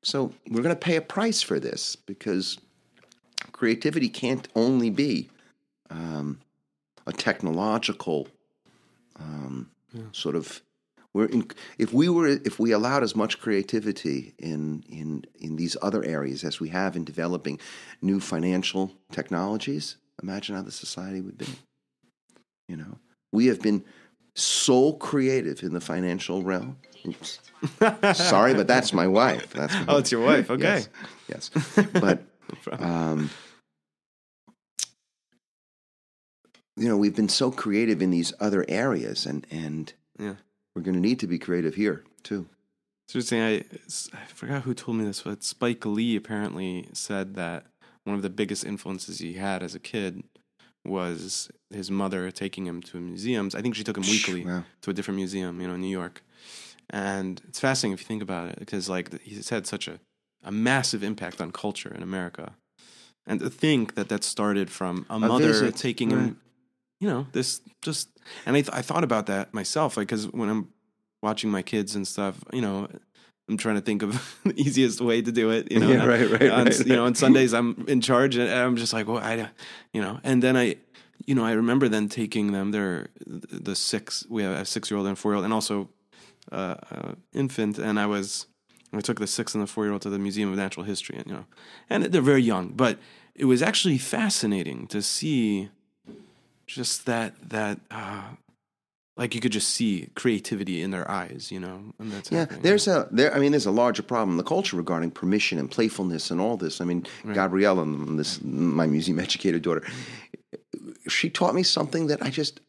[0.03, 2.59] so we're going to pay a price for this because
[3.53, 5.31] creativity can't only be
[5.91, 6.41] um,
[7.07, 8.29] a technological
[9.19, 10.03] um, yeah.
[10.13, 10.63] sort of
[11.15, 15.77] we're in, if we were if we allowed as much creativity in in in these
[15.83, 17.61] other areas as we have in developing
[18.01, 21.47] new financial technologies imagine how the society would be.
[22.69, 22.99] You know
[23.33, 23.85] we have been
[24.35, 26.79] so creative in the financial realm.
[28.15, 29.53] Sorry but that's my wife.
[29.53, 30.51] That's my oh it's your wife.
[30.51, 30.85] Okay.
[31.29, 31.87] Yes, yes.
[31.93, 32.23] but
[32.73, 33.29] um,
[36.77, 40.35] you know we've been so creative in these other areas and and yeah
[40.75, 42.49] we're going to need to be creative here too.
[43.07, 43.43] It's interesting.
[43.43, 43.65] I
[44.17, 47.67] I forgot who told me this, but Spike Lee apparently said that
[48.05, 50.23] one of the biggest influences he had as a kid
[50.85, 53.55] was his mother taking him to museums.
[53.55, 54.65] I think she took him weekly wow.
[54.83, 56.23] to a different museum, you know, in New York.
[56.91, 60.01] And it's fascinating if you think about it, because like he's had such a,
[60.43, 62.55] a massive impact on culture in America.
[63.27, 65.77] And to think that that started from a, uh, a mother visit.
[65.77, 66.19] taking right.
[66.25, 66.41] him
[67.03, 68.09] you know, this just,
[68.47, 70.69] and I, th- I thought about that myself, like, cause when I'm
[71.21, 72.87] watching my kids and stuff, you know,
[73.49, 76.31] I'm trying to think of the easiest way to do it, you know, yeah, right,
[76.31, 79.19] right, on, right, you know, on Sundays I'm in charge and I'm just like, well,
[79.19, 79.51] I,
[79.93, 80.77] you know, and then I,
[81.27, 84.97] you know, I remember then taking them, they're the six, we have a six year
[84.97, 85.89] old and four year old and also,
[86.53, 87.79] uh, uh, infant.
[87.79, 88.47] And I was,
[88.93, 91.17] I took the six and the four year old to the Museum of Natural History
[91.17, 91.47] and, you know,
[91.91, 93.01] and they're very young, but
[93.35, 95.71] it was actually fascinating to see
[96.75, 98.23] just that that uh,
[99.17, 101.83] like you could just see creativity in their eyes, you know.
[101.99, 102.47] And that's yeah.
[102.47, 103.35] There's a there.
[103.35, 106.57] I mean, there's a larger problem in the culture regarding permission and playfulness and all
[106.57, 106.81] this.
[106.81, 107.35] I mean, right.
[107.35, 107.85] Gabriella,
[108.17, 109.83] this my museum educator daughter,
[111.09, 112.61] she taught me something that I just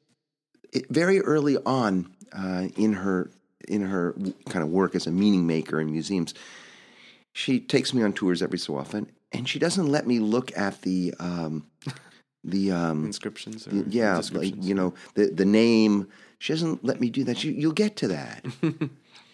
[0.73, 3.31] it, very early on uh, in her
[3.67, 4.13] in her
[4.49, 6.33] kind of work as a meaning maker in museums.
[7.31, 10.81] She takes me on tours every so often, and she doesn't let me look at
[10.81, 11.65] the um,
[12.43, 13.65] the um, inscriptions.
[13.65, 16.07] The, yeah, like you know the the name.
[16.39, 17.43] She doesn't let me do that.
[17.43, 18.45] You, will get to that.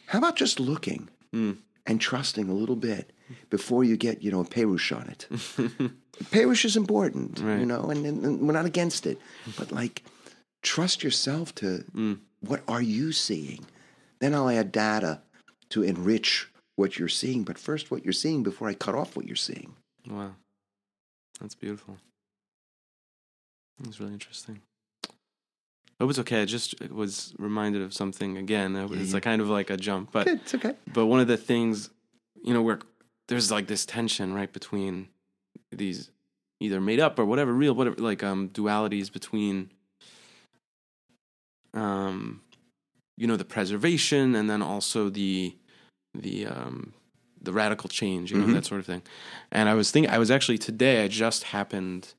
[0.07, 1.57] How about just looking mm.
[1.87, 3.11] and trusting a little bit
[3.49, 5.27] before you get you know a perush on it?
[6.25, 7.59] perush is important, right.
[7.59, 9.19] you know, and, and, and, we're not against it,
[9.57, 10.03] but like
[10.61, 12.19] trust yourself to mm.
[12.41, 13.65] what are you seeing?
[14.19, 15.21] Then I'll add data
[15.69, 19.25] to enrich what you're seeing, but first what you're seeing before I cut off what
[19.25, 19.75] you're seeing.
[20.07, 20.35] Wow,
[21.39, 21.97] that's beautiful.
[23.85, 24.61] It's really interesting.
[25.99, 26.41] It was okay.
[26.41, 28.75] I just was reminded of something again.
[28.75, 29.19] It was yeah, yeah.
[29.19, 30.73] kind of like a jump, but it's okay.
[30.93, 31.89] But one of the things,
[32.41, 32.79] you know, where
[33.27, 35.09] there's like this tension right between
[35.71, 36.09] these
[36.61, 39.71] either made up or whatever real, whatever like um dualities between
[41.73, 42.41] um
[43.17, 45.55] you know the preservation and then also the
[46.15, 46.93] the um
[47.41, 48.53] the radical change, you know, mm-hmm.
[48.53, 49.01] that sort of thing.
[49.51, 52.13] And I was thinking, I was actually today, I just happened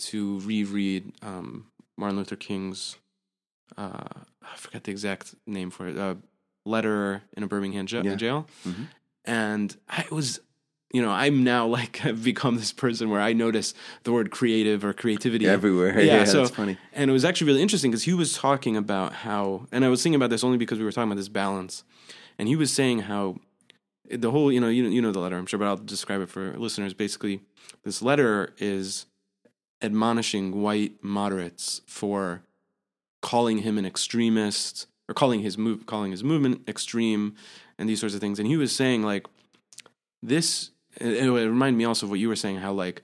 [0.00, 2.96] to reread um, Martin Luther King's
[3.76, 4.04] uh,
[4.42, 6.16] I forget the exact name for it uh,
[6.64, 8.14] letter in a Birmingham yeah.
[8.14, 8.84] jail, mm-hmm.
[9.24, 10.40] and I was
[10.92, 14.84] you know I'm now like I've become this person where I notice the word creative
[14.84, 15.98] or creativity everywhere.
[16.00, 16.78] Yeah, yeah so, that's funny.
[16.92, 20.02] And it was actually really interesting because he was talking about how, and I was
[20.02, 21.84] thinking about this only because we were talking about this balance,
[22.38, 23.36] and he was saying how
[24.10, 26.28] the whole you know you you know the letter I'm sure, but I'll describe it
[26.28, 26.94] for listeners.
[26.94, 27.40] Basically,
[27.84, 29.06] this letter is
[29.82, 32.42] admonishing white moderates for
[33.22, 37.34] calling him an extremist or calling his move calling his movement extreme
[37.78, 38.38] and these sorts of things.
[38.38, 39.26] And he was saying like
[40.22, 43.02] this it, reminded me also of what you were saying how like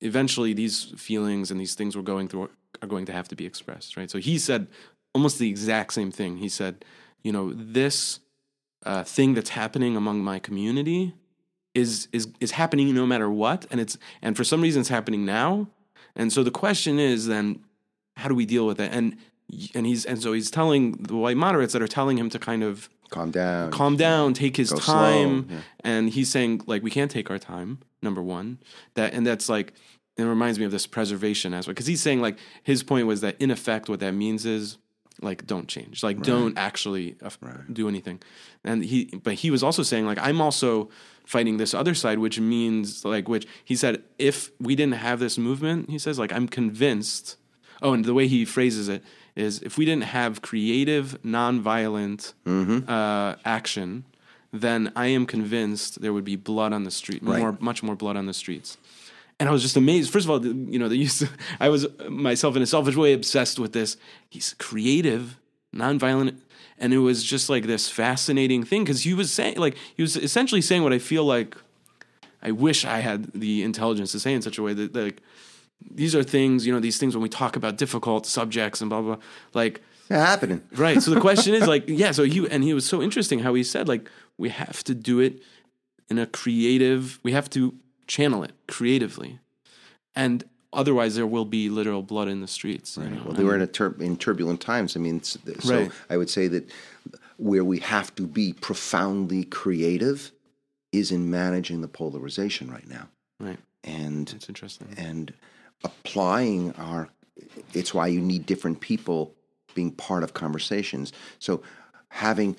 [0.00, 2.50] eventually these feelings and these things we're going through
[2.82, 4.10] are going to have to be expressed right?
[4.10, 4.66] So he said
[5.14, 6.38] almost the exact same thing.
[6.38, 6.84] He said
[7.22, 8.20] you know this
[8.84, 11.14] uh, thing that's happening among my community
[11.74, 15.24] is is is happening no matter what and it's and for some reason it's happening
[15.24, 15.68] now
[16.16, 17.60] and so the question is then,
[18.16, 18.90] how do we deal with it?
[18.92, 19.16] And
[19.74, 22.62] and he's and so he's telling the white moderates that are telling him to kind
[22.62, 23.72] of Calm down.
[23.72, 25.48] calm down, take his Go time.
[25.50, 25.58] yeah.
[25.82, 27.78] And he's saying like we can't take our time.
[28.02, 28.58] Number one,
[28.94, 29.72] that and that's like
[30.16, 33.34] it reminds me of this preservation aspect because he's saying like his point was that
[33.40, 34.78] in effect what that means is
[35.22, 37.30] like don't change, like don't actually uh,
[37.72, 38.20] do anything.
[38.64, 40.90] And he but he was also saying like I'm also
[41.24, 45.38] fighting this other side, which means like which he said if we didn't have this
[45.38, 47.36] movement, he says like I'm convinced.
[47.82, 49.02] Oh, and the way he phrases it
[49.36, 52.34] is if we didn't have creative, nonviolent
[52.88, 54.04] uh, action,
[54.52, 58.16] then I am convinced there would be blood on the street, more, much more blood
[58.16, 58.76] on the streets.
[59.40, 60.12] And I was just amazed.
[60.12, 61.24] First of all, you know, the use.
[61.60, 63.96] I was myself in a selfish way obsessed with this.
[64.28, 65.40] He's creative,
[65.74, 66.36] nonviolent,
[66.78, 70.16] and it was just like this fascinating thing because he was saying, like, he was
[70.16, 71.56] essentially saying what I feel like.
[72.42, 75.20] I wish I had the intelligence to say in such a way that, like,
[75.90, 79.00] these are things, you know, these things when we talk about difficult subjects and blah
[79.00, 79.14] blah.
[79.16, 79.24] blah
[79.54, 79.80] like,
[80.10, 80.62] Yeah, happening.
[80.72, 81.02] right.
[81.02, 82.12] So the question is, like, yeah.
[82.12, 85.20] So he and he was so interesting how he said, like, we have to do
[85.20, 85.42] it
[86.10, 87.18] in a creative.
[87.22, 87.74] We have to
[88.10, 89.38] channel it creatively,
[90.16, 90.42] and
[90.72, 92.96] otherwise there will be literal blood in the streets.
[92.96, 93.22] you know?
[93.24, 94.96] Well, they were in, a tur- in turbulent times.
[94.96, 95.90] I mean, so Right.
[96.10, 96.68] I would say that
[97.36, 100.32] where we have to be profoundly creative
[100.92, 103.06] is in managing the polarization right now,
[103.38, 103.58] right.
[103.84, 104.88] and It's interesting.
[104.96, 105.32] and
[105.84, 107.08] applying our.
[107.72, 109.32] It's why you need different people
[109.74, 111.12] being part of conversations.
[111.38, 111.62] So
[112.08, 112.56] having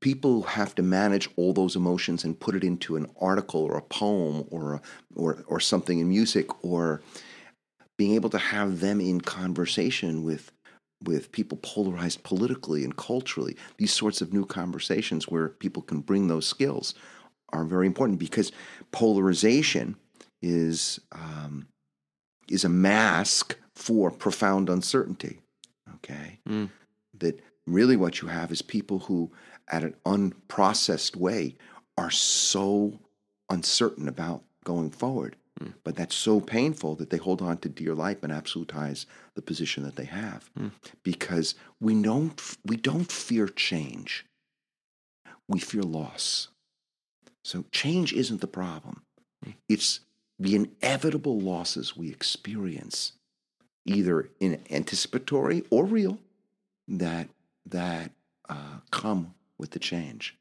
[0.00, 3.82] people have to manage all those emotions and put it into an article or a
[3.82, 4.82] poem or a,
[5.16, 7.02] or or something in music or
[7.96, 10.52] being able to have them in conversation with
[11.02, 13.56] with people polarized politically and culturally.
[13.78, 16.94] These sorts of new conversations where people can bring those skills
[17.52, 18.52] are very important because
[18.92, 19.96] polarization
[20.42, 21.66] is um,
[22.48, 25.40] is a mask for profound uncertainty
[25.96, 26.40] okay?
[27.18, 27.40] That
[27.72, 29.30] really what you have is people who
[29.68, 31.56] at an unprocessed way
[31.96, 32.98] are so
[33.48, 35.36] uncertain about going forward.
[35.58, 35.70] Hmm.
[35.84, 39.82] But that's so painful that they hold on to dear life and absolutize the position
[39.84, 40.50] that they have.
[40.56, 40.68] Hmm.
[41.02, 44.26] Because we don't we don't fear change.
[45.48, 46.48] We fear loss.
[47.44, 49.02] So change isn't the problem.
[49.44, 49.52] Hmm.
[49.68, 50.00] It's
[50.38, 53.12] the inevitable losses we experience
[53.84, 56.18] either in anticipatory or real
[56.88, 57.28] that
[57.66, 58.12] that
[58.48, 60.36] uh, come with the change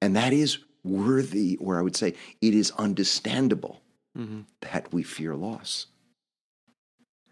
[0.00, 3.80] and that is worthy or i would say it is understandable
[4.60, 5.86] that we fear loss.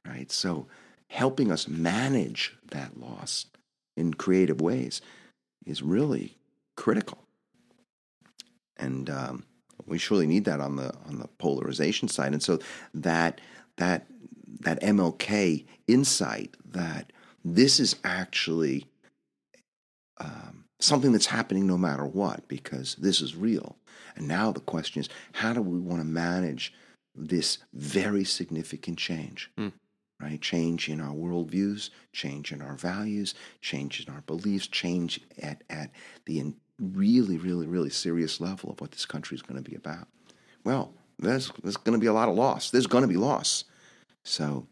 [0.05, 0.31] Right?
[0.33, 0.67] So,
[1.09, 3.47] helping us manage that loss
[3.97, 5.01] in creative ways
[5.65, 6.39] is really
[6.77, 7.19] critical.
[8.77, 9.45] And um,
[9.87, 12.33] we surely need that on the on the polarization side.
[12.33, 12.59] And so
[12.95, 13.41] that
[13.77, 14.07] that
[14.61, 17.13] that MLK insight that
[17.45, 18.87] this is actually
[20.19, 23.77] um, something that's happening no matter what because this is real.
[24.17, 26.73] And now the question is, how do we want to manage
[27.15, 29.51] this very significant change?
[30.21, 30.41] Right?
[30.41, 35.91] Change in our worldviews, change in our values, change in our beliefs, change at, at
[36.27, 40.07] the really, really, really serious level of what this country is going to be about.
[40.65, 42.71] Well, there's, there's going to be a lot of loss.
[42.71, 43.65] There's going to be loss.
[44.25, 44.69] So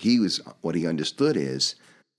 [0.00, 1.74] he was what he understood is,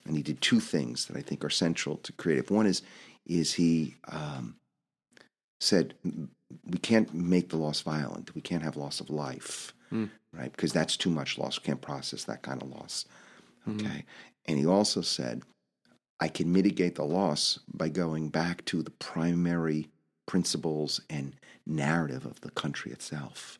[0.06, 2.50] and he did two things that I think are central to creative.
[2.50, 2.82] One is
[3.26, 4.56] is he um,
[5.60, 8.34] said we can't make the loss violent.
[8.34, 9.72] We can't have loss of life,
[10.32, 10.52] right?
[10.52, 11.58] Because that's too much loss.
[11.58, 13.04] We can't process that kind of loss.
[13.68, 14.04] Okay.
[14.46, 15.42] And he also said,
[16.20, 19.88] I can mitigate the loss by going back to the primary
[20.26, 21.34] principles and
[21.66, 23.58] narrative of the country itself.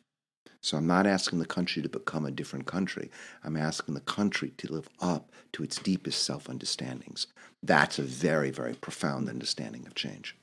[0.63, 3.11] So I'm not asking the country to become a different country.
[3.43, 7.27] I'm asking the country to live up to its deepest self understandings.
[7.61, 10.37] That's a very, very profound understanding of change.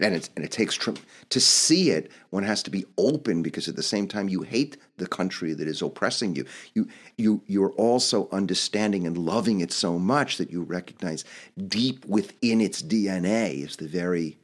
[0.00, 2.10] And, it's, and it takes to see it.
[2.30, 5.68] One has to be open because at the same time you hate the country that
[5.68, 6.46] is oppressing you.
[6.74, 11.24] You you you're also understanding and loving it so much that you recognize
[11.68, 14.38] deep within its DNA is the very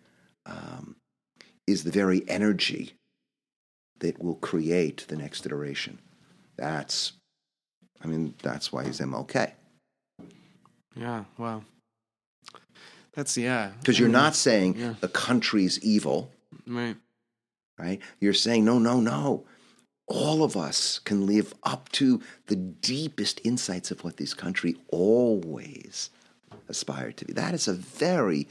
[0.45, 0.97] um,
[1.67, 2.95] is the very energy
[4.03, 5.99] that will create the next iteration.
[6.57, 7.13] That's,
[8.03, 9.53] I mean, that's why he's MLK.
[10.95, 11.25] Yeah.
[11.39, 11.63] Wow.
[13.15, 13.73] That's yeah.
[13.79, 14.95] Because you're mean, not saying yeah.
[15.01, 16.31] the country's evil,
[16.67, 16.97] right.
[17.79, 18.01] right?
[18.21, 19.45] You're saying, no, no, no.
[20.09, 26.11] All of us can live up to the deepest insights of what this country always
[26.69, 27.33] aspired to be.
[27.33, 28.49] That is a very,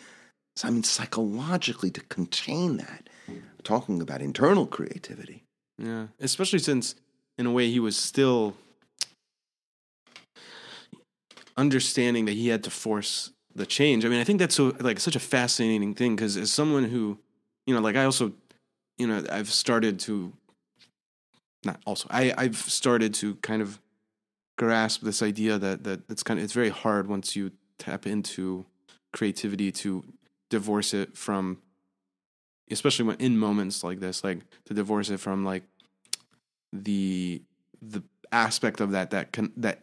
[0.63, 3.09] I mean, psychologically to contain that,
[3.63, 5.43] talking about internal creativity.
[5.77, 6.95] Yeah, especially since,
[7.37, 8.55] in a way, he was still.
[11.57, 14.05] understanding that he had to force the change.
[14.05, 17.19] I mean, I think that's so like such a fascinating thing because as someone who,
[17.67, 18.31] you know, like I also,
[18.97, 20.31] you know, I've started to,
[21.65, 23.79] not also, I I've started to kind of
[24.57, 28.65] grasp this idea that that it's kind of it's very hard once you tap into
[29.13, 30.03] creativity to
[30.49, 31.57] divorce it from
[32.71, 35.63] especially when in moments like this like to divorce it from like
[36.73, 37.41] the
[37.81, 38.01] the
[38.31, 39.81] aspect of that that can that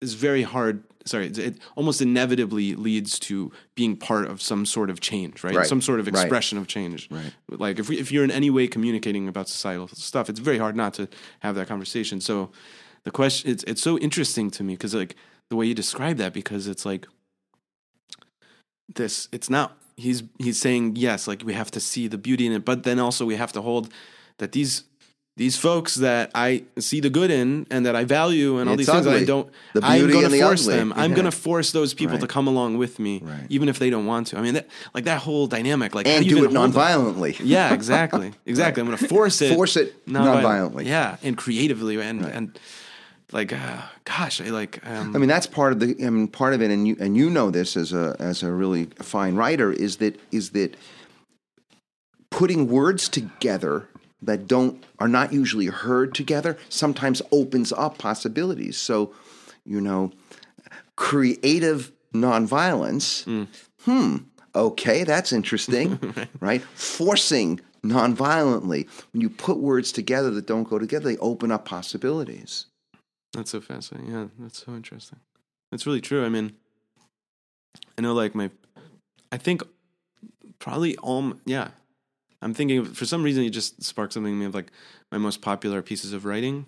[0.00, 5.00] is very hard sorry it, almost inevitably leads to being part of some sort of
[5.00, 5.66] change right, Right.
[5.66, 6.22] some sort of Right.
[6.22, 7.32] expression of change Right.
[7.48, 10.76] like if we, if you're in any way communicating about societal stuff it's very hard
[10.76, 11.08] not to
[11.40, 12.50] have that conversation so
[13.04, 15.14] the question it's it's so interesting to me because like
[15.50, 17.06] the way you describe that because it's like
[18.94, 22.52] this it's not he's he's saying yes like we have to see the beauty in
[22.52, 23.84] it but then also we have to hold
[24.38, 24.84] that these
[25.36, 28.86] these folks that I see the good in and that I value and all It's
[28.86, 30.76] these things that I don't The I'm going to the force ugly.
[30.78, 33.46] them I'm going to force those people to come along with me Right.
[33.48, 36.24] even if they don't want to I mean that like that whole dynamic like and
[36.24, 36.82] do, do it hold them?
[36.82, 37.32] nonviolently.
[37.54, 38.80] Yeah, exactly, exactly.
[38.80, 40.84] I'm going to force it, Force it nonviolently.
[40.86, 42.58] Yeah, and creatively, and and
[43.32, 44.84] like, uh, gosh, I like.
[44.86, 45.96] Um, I mean, that's part of the.
[46.04, 48.50] I mean, part of it, and you and you know this as a as a
[48.50, 50.76] really fine writer is that is that
[52.30, 53.88] putting words together
[54.22, 58.76] that don't are not usually heard together sometimes opens up possibilities.
[58.76, 59.14] So,
[59.64, 60.12] you know,
[60.96, 63.24] creative nonviolence.
[63.84, 64.16] Hmm.
[64.54, 66.62] Okay, that's interesting, right?
[66.74, 68.88] Forcing nonviolently.
[69.12, 72.66] When you put words together that don't go together, they open up possibilities.
[73.32, 74.10] That's so fascinating.
[74.12, 75.20] Yeah, that's so interesting.
[75.70, 76.24] That's really true.
[76.24, 76.54] I mean,
[77.96, 78.50] I know, like my,
[79.32, 79.62] I think
[80.58, 81.18] probably all.
[81.18, 81.68] m- Yeah,
[82.42, 84.70] I'm thinking of, for some reason you just sparked something in me of like
[85.12, 86.66] my most popular pieces of writing.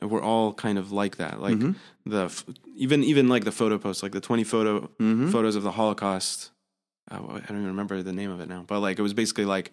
[0.00, 1.40] And we're all kind of like that.
[1.40, 1.58] Like
[2.04, 4.90] the even even like the photo posts, like the 20 photo
[5.30, 6.50] photos of the Holocaust.
[7.10, 9.44] Uh, I don't even remember the name of it now, but like it was basically
[9.44, 9.70] like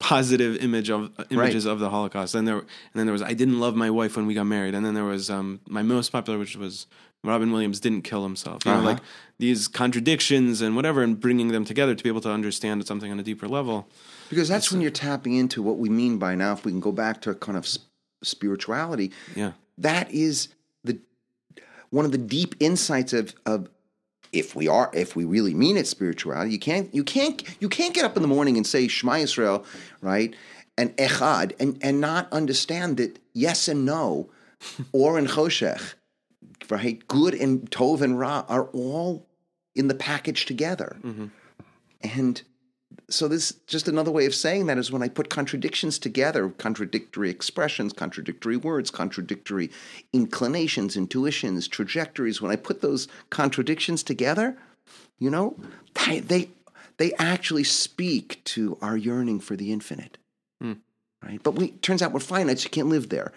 [0.00, 2.34] positive image of images of the Holocaust.
[2.34, 4.74] And there and then there was I didn't love my wife when we got married,
[4.74, 6.86] and then there was um my most popular, which was
[7.22, 8.64] Robin Williams didn't kill himself.
[8.66, 8.86] You know, Uh-huh.
[8.88, 8.98] like
[9.38, 13.18] these contradictions and whatever, and bringing them together to be able to understand something on
[13.18, 13.88] a deeper level.
[14.28, 16.92] Because that's when you're tapping into what we mean by now, if we can go
[16.92, 17.66] back to kind of
[18.22, 20.48] spirituality, Yeah, that is
[20.82, 20.98] the
[21.90, 23.68] one of the deep insights of, of
[24.34, 27.94] if we are if we really mean it spirituality, you can't you can't you can't
[27.94, 29.64] get up in the morning and say Shema Yisrael,
[30.00, 30.34] right?
[30.76, 34.28] And Echad and, and not understand that yes and no,
[34.92, 35.94] or in Choshech,
[36.68, 37.06] right?
[37.06, 39.26] Good and Tov and Ra are all
[39.74, 40.96] in the package together.
[41.02, 41.26] Mm-hmm.
[42.02, 42.42] And
[43.10, 47.30] so this just another way of saying that is when I put contradictions together, contradictory
[47.30, 49.70] expressions, contradictory words, contradictory
[50.12, 52.40] inclinations, intuitions, trajectories.
[52.40, 54.56] When I put those contradictions together,
[55.18, 55.56] you know,
[56.06, 56.48] they they,
[56.96, 60.18] they actually speak to our yearning for the infinite,
[60.60, 60.74] hmm.
[61.22, 61.42] right?
[61.42, 62.64] But we turns out we're finites.
[62.64, 63.32] You can't live there,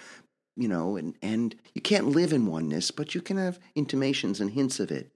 [0.56, 4.52] you know, and and you can't live in oneness, but you can have intimations and
[4.52, 5.12] hints of it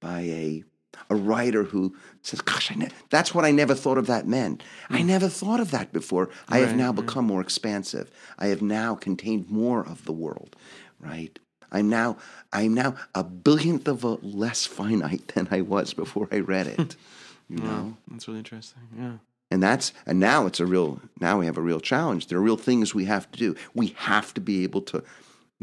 [0.00, 0.64] by a
[1.10, 4.62] a writer who says, "Gosh, I ne- that's what I never thought of that meant.
[4.90, 5.06] I hmm.
[5.06, 6.30] never thought of that before.
[6.48, 8.10] I have Right, now become more expansive.
[8.38, 10.56] I have now contained more of the world,
[11.00, 11.38] right?
[11.72, 12.16] I'm now
[12.52, 16.96] I'm now a billionth of a less finite than I was before I read it.
[17.48, 18.82] You know, that's really interesting.
[18.98, 19.12] Yeah,
[19.52, 22.26] and that's and now it's a real now we have a real challenge.
[22.26, 23.54] There are real things we have to do.
[23.72, 25.04] We have to be able to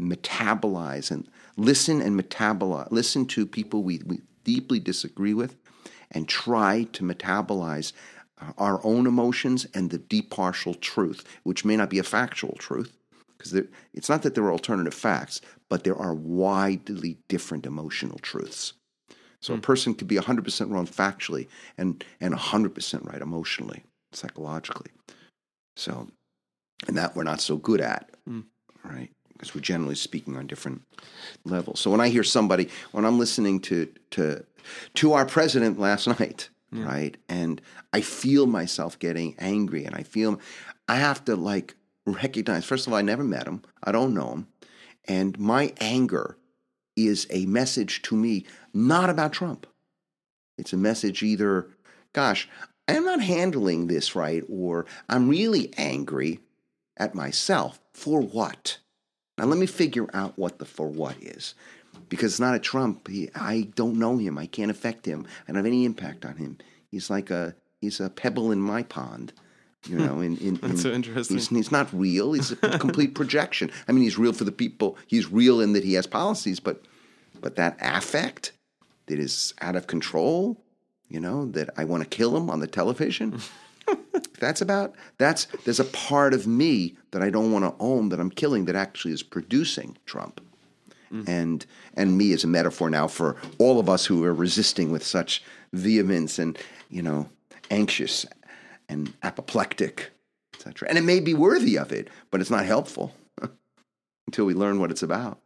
[0.00, 2.90] metabolize and listen and metabolize.
[2.90, 5.56] Listen to people we, we deeply disagree with,
[6.10, 7.92] and try to metabolize
[8.40, 12.54] uh, our own emotions and the deep partial truth, which may not be a factual
[12.58, 12.96] truth,
[13.36, 13.54] because
[13.92, 18.74] it's not that there are alternative facts, but there are widely different emotional truths.
[19.40, 24.90] So a person could be 100% wrong factually and, and 100% right emotionally, psychologically.
[25.76, 26.08] So,
[26.88, 28.08] and that we're not so good at,
[28.82, 29.10] right?
[29.34, 30.82] Because we're generally speaking on different
[31.44, 31.80] levels.
[31.80, 34.44] So when I hear somebody, when I'm listening to to
[34.94, 37.60] to our president last night, right, and
[37.92, 40.40] I feel myself getting angry, and I feel
[40.88, 41.74] I have to like
[42.06, 42.64] recognize.
[42.64, 43.62] First of all, I never met him.
[43.82, 44.46] I don't know him,
[45.06, 46.36] and my anger
[46.96, 49.66] is a message to me not about Trump.
[50.56, 51.66] It's a message either,
[52.12, 52.48] gosh,
[52.86, 56.40] I'm not handling this right, or I'm really angry
[56.96, 57.80] at myself.
[57.92, 58.78] For what?
[59.38, 61.54] Now let me figure out what the for what is.
[62.08, 63.08] Because it's not a Trump.
[63.08, 64.36] He, I don't know him.
[64.36, 65.26] I can't affect him.
[65.44, 66.58] I don't have any impact on him.
[66.90, 69.32] He's like a he's a pebble in my pond.
[69.86, 70.06] You hmm.
[70.06, 71.36] know, in, in, That's so interesting.
[71.36, 72.32] He's, he's not real.
[72.32, 73.70] He's a complete projection.
[73.86, 74.96] I mean, he's real for the people.
[75.06, 76.82] He's real in that he has policies, but
[77.40, 78.52] But that affect
[79.06, 80.62] that is out of control,
[81.08, 83.40] you know, that I want to kill him on the television.
[84.40, 88.20] that's about that's there's a part of me that I don't want to own that
[88.20, 90.40] I'm killing that actually is producing Trump.
[91.12, 91.28] Mm.
[91.28, 95.04] And and me as a metaphor now for all of us who are resisting with
[95.04, 96.58] such vehemence and,
[96.90, 97.28] you know,
[97.70, 98.26] anxious
[98.88, 100.10] and apoplectic,
[100.54, 100.88] etc.
[100.88, 103.14] And it may be worthy of it, but it's not helpful
[104.26, 105.40] until we learn what it's about.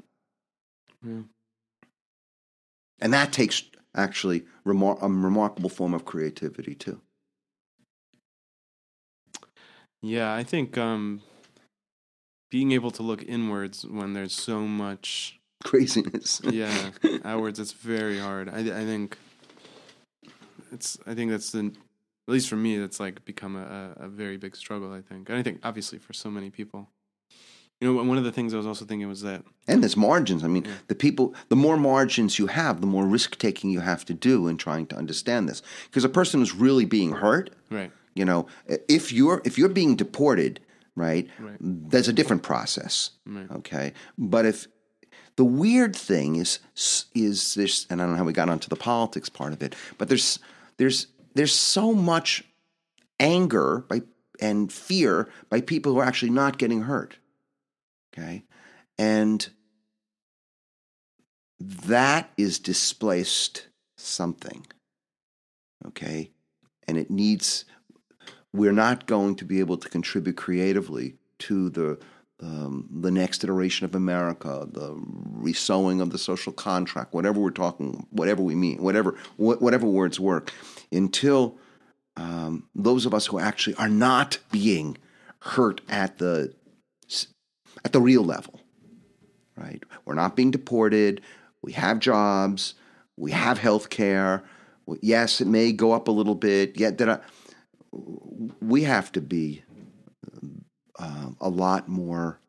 [1.07, 1.23] Yeah.
[3.01, 3.63] And that takes
[3.95, 7.01] actually remar- a remarkable form of creativity too.
[10.03, 11.23] Yeah, I think um,
[12.51, 16.41] being able to look inwards when there's so much, Craziness.
[16.45, 16.91] yeah,
[17.25, 18.49] outwards, it's very hard.
[18.49, 19.19] I, I think
[20.73, 20.99] it's.
[21.07, 21.73] I think that's the,
[22.29, 24.93] at least for me, that's like become a, a very big struggle.
[24.93, 26.89] I think, and I think obviously for so many people.
[27.81, 30.43] You know, one of the things I was also thinking was that And there's margins.
[30.43, 34.05] I mean, the people, the more margins you have, the more risk taking you have
[34.07, 35.63] to do in trying to understand this.
[35.85, 38.47] Because a person who's really being hurt, right, you know,
[38.89, 40.61] if you're if you're being deported,
[40.97, 41.57] right, Right.
[41.61, 43.11] there's a different process.
[43.25, 43.51] Right.
[43.59, 44.67] Okay, but if
[45.37, 46.59] the weird thing is
[47.15, 49.75] is this, and I don't know how we got onto the politics part of it,
[49.99, 50.39] but there's
[50.79, 52.43] there's there's so much
[53.21, 54.03] anger by
[54.41, 57.19] and fear by people who are actually not getting hurt.
[58.13, 58.43] Okay,
[58.99, 59.49] and
[61.61, 64.67] that is displaced something.
[65.87, 66.31] Okay,
[66.89, 67.65] and it needs
[68.53, 71.99] we're not going to be able to contribute creatively to the
[72.41, 78.07] um, the next iteration of America, the resowing of the social contract, whatever we're talking,
[78.11, 80.53] whatever we mean, whatever wh- whatever words work,
[80.93, 81.59] until
[82.17, 84.97] um, those of us who actually are not being
[85.41, 86.55] hurt at the
[87.85, 88.61] at the real level,
[89.57, 89.83] right?
[90.05, 91.21] We're not being deported.
[91.63, 92.75] We have jobs.
[93.17, 94.45] We have health care.
[95.01, 96.79] Yes, it may go up a little bit.
[96.79, 97.19] Yet I,
[97.91, 99.63] we have to be
[100.99, 102.41] um, a lot more,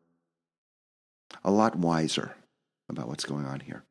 [1.44, 2.34] a lot wiser
[2.88, 3.84] about what's going on here.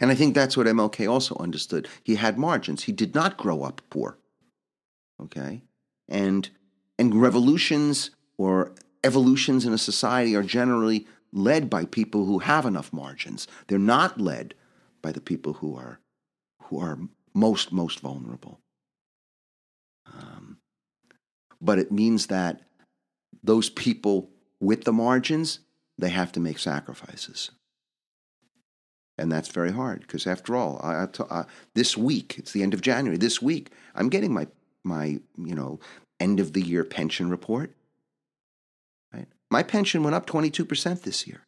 [0.00, 1.88] And I think that's what MLK also understood.
[2.02, 2.84] He had margins.
[2.84, 4.18] He did not grow up poor.
[5.22, 5.62] Okay?
[6.08, 6.50] And
[6.98, 12.92] and revolutions or evolutions in a society are generally led by people who have enough
[12.92, 13.46] margins.
[13.66, 14.54] They're not led
[15.02, 16.00] by the people who are
[16.64, 16.98] who are
[17.34, 18.60] most most vulnerable.
[20.06, 20.58] Um,
[21.60, 22.60] but it means that
[23.42, 25.60] those people with the margins
[25.98, 27.50] they have to make sacrifices,
[29.16, 31.44] and that's very hard because after all, uh,
[31.74, 33.16] this week it's the end of January.
[33.16, 34.46] This week I'm getting my
[34.84, 35.80] my you know
[36.20, 37.74] end of the year pension report.
[39.12, 41.46] Right, my pension went up twenty two percent this year.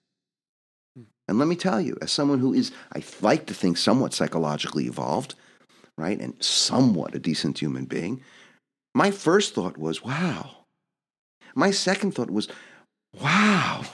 [1.28, 4.86] And let me tell you, as someone who is, I like to think, somewhat psychologically
[4.86, 5.34] evolved,
[5.98, 8.22] right, and somewhat a decent human being,
[8.94, 10.50] my first thought was, wow.
[11.54, 12.48] My second thought was,
[13.20, 13.84] wow,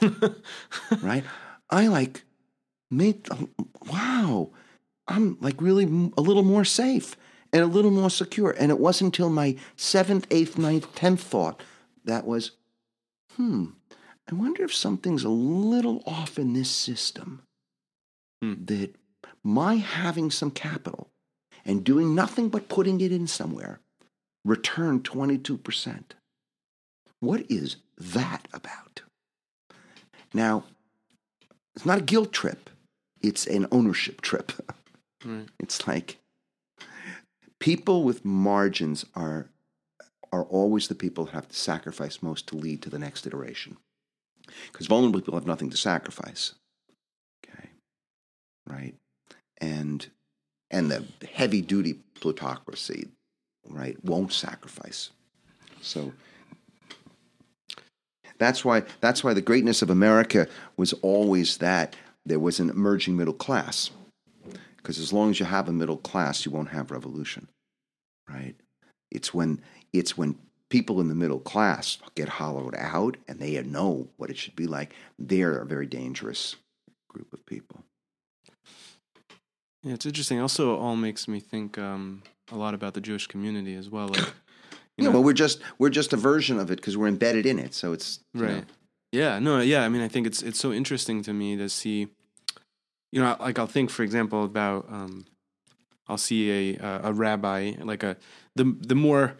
[1.02, 1.24] right?
[1.70, 2.22] I like
[2.90, 3.26] made,
[3.90, 4.50] wow,
[5.08, 5.84] I'm like really
[6.16, 7.16] a little more safe
[7.52, 8.54] and a little more secure.
[8.58, 11.62] And it wasn't until my seventh, eighth, ninth, tenth thought
[12.04, 12.52] that was,
[13.36, 13.66] hmm,
[14.30, 17.42] I wonder if something's a little off in this system.
[18.40, 18.64] Hmm.
[18.64, 18.94] That
[19.44, 21.08] my having some capital
[21.64, 23.80] and doing nothing but putting it in somewhere
[24.44, 26.02] returned 22%.
[27.20, 29.02] What is that about?
[30.34, 30.64] Now,
[31.76, 32.70] it's not a guilt trip,
[33.20, 34.52] it's an ownership trip.
[35.24, 36.18] right, It's like
[37.60, 39.48] people with margins are
[40.32, 43.76] are always the people that have to sacrifice most to lead to the next iteration.
[44.70, 46.54] Because vulnerable people have nothing to sacrifice.
[47.44, 47.68] Okay.
[48.66, 48.94] Right?
[49.60, 50.06] And
[50.70, 53.08] and the heavy duty plutocracy,
[53.68, 55.10] right, won't sacrifice.
[55.80, 56.12] So
[58.38, 61.94] that's why that's why the greatness of America was always that
[62.24, 63.90] there was an emerging middle class.
[64.76, 67.46] Because as long as you have a middle class, you won't have revolution.
[68.28, 68.56] Right?
[69.10, 69.60] It's when
[69.92, 70.38] it's when
[70.72, 74.66] people in the middle class get hollowed out and they know what it should be
[74.66, 76.56] like, they're a very dangerous
[77.10, 77.84] group of people.
[79.82, 80.40] yeah, it's interesting.
[80.40, 84.08] Also, it all makes me think um, a lot about the Jewish community as well.
[84.08, 84.18] Like,
[84.96, 87.44] you Yeah, know, well, we're just we're just a version of it because we're embedded
[87.44, 87.74] in it.
[87.74, 88.64] So it's you know, right
[89.14, 92.08] yeah no yeah i mean i think it's it's so interesting to me to see
[93.12, 95.26] you know like i'll think for example about um
[96.08, 98.16] i'll see a a rabbi like a
[98.56, 99.36] the the more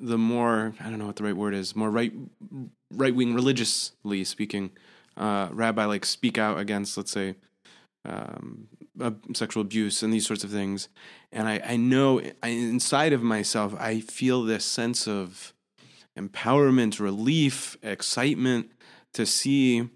[0.00, 2.12] the more I don't know what the right word is, more right
[2.90, 4.70] right wing religiously speaking,
[5.16, 7.34] uh, rabbi like speak out against, let's say,
[8.04, 8.68] um,
[9.00, 10.88] uh, sexual abuse and these sorts of things,
[11.32, 15.52] and I, I know I, inside of myself I feel this sense of
[16.18, 18.70] empowerment, relief, excitement
[19.12, 19.88] to see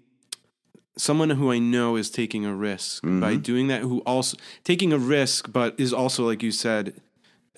[0.97, 3.19] someone who I know is taking a risk Mm-hmm.
[3.19, 7.01] by doing that, who also taking a risk, but is also, like you said,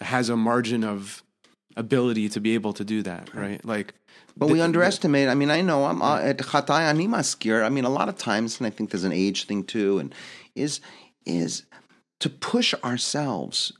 [0.02, 1.22] has a margin of
[1.76, 3.64] ability to be able to do that, right?
[3.66, 3.94] Like,
[4.38, 5.28] But we underestimate.
[5.28, 7.64] I mean, I know I'm uh, at Chatay Ani Maskir.
[7.64, 10.14] I mean, a lot of times, and I think there's an age thing too, and
[10.56, 10.80] is
[11.26, 11.64] is
[12.20, 13.74] to push ourselves.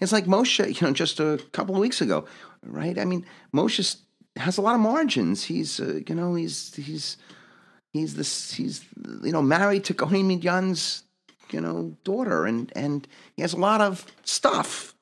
[0.00, 2.24] It's like Moshe, you know, just a couple of weeks ago,
[2.64, 2.98] right?
[2.98, 3.96] I mean, Moshe
[4.36, 5.44] has a lot of margins.
[5.44, 7.18] He's, uh, you know, he's he's
[7.92, 8.84] he's this he's
[9.22, 11.04] you know married to Kohen Midyan's
[11.50, 13.06] you know daughter, and and
[13.36, 14.94] he has a lot of stuff,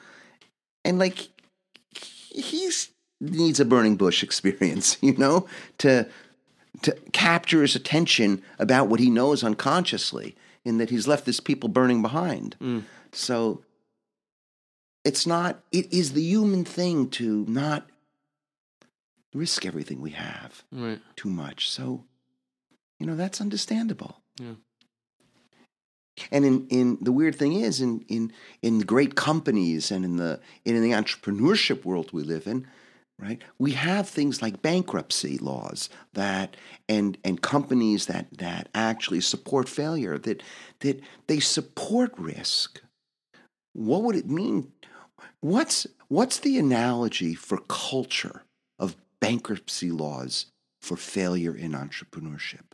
[0.85, 1.29] and like
[2.31, 5.47] he's needs a burning bush experience, you know,
[5.78, 6.09] to
[6.83, 11.68] to capture his attention about what he knows unconsciously, in that he's left this people
[11.68, 12.57] burning behind.
[12.61, 12.85] Mm.
[13.12, 13.62] So
[15.05, 15.61] it's not.
[15.72, 17.89] It is the human thing to not
[19.35, 21.01] risk everything we have right.
[21.16, 21.70] too much.
[21.70, 22.05] So,
[22.99, 24.20] you know, that's understandable.
[24.41, 24.55] Yeah.
[26.31, 30.16] And in, in the weird thing is in, in in the great companies and in
[30.16, 32.66] the in the entrepreneurship world we live in,
[33.18, 33.43] right?
[33.59, 36.57] We have things like bankruptcy laws that
[36.89, 40.43] and and companies that that actually support failure that
[40.81, 42.83] that they support risk.
[43.73, 44.73] What would it mean?
[45.41, 48.43] What's what's the analogy for culture
[48.79, 50.47] of bankruptcy laws
[50.81, 52.70] for failure in entrepreneurship?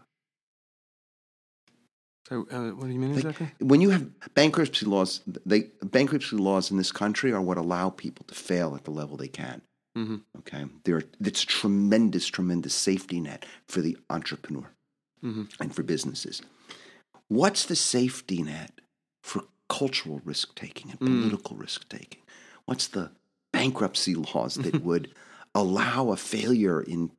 [2.28, 3.48] So, uh, what do you mean exactly?
[3.60, 8.24] when you have bankruptcy laws, they bankruptcy laws in this country are what allow people
[8.26, 9.62] to fail at the level they can.
[9.96, 10.22] Mhm.
[10.38, 14.70] Okay, there it's a tremendous, tremendous safety net for the entrepreneur
[15.22, 15.48] Mhm.
[15.60, 16.42] and for businesses.
[17.28, 18.80] What's the safety net
[19.22, 22.22] for cultural risk taking and political risk taking?
[22.64, 23.12] What's the
[23.52, 25.14] bankruptcy laws that would
[25.54, 27.12] allow a failure in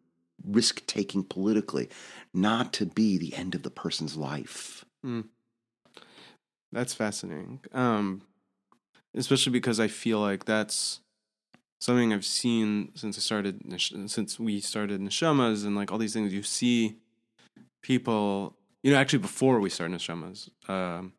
[0.43, 1.89] risk taking politically
[2.33, 4.83] not to be the end of the person's life?
[6.71, 7.61] That's fascinating.
[7.73, 8.23] Um,
[9.15, 10.99] especially because I feel like that's
[11.79, 16.33] something I've seen since I started, since we started Neshamas and like all these things.
[16.33, 16.97] You see
[17.81, 21.13] people, you know, actually before we started Neshamas, um,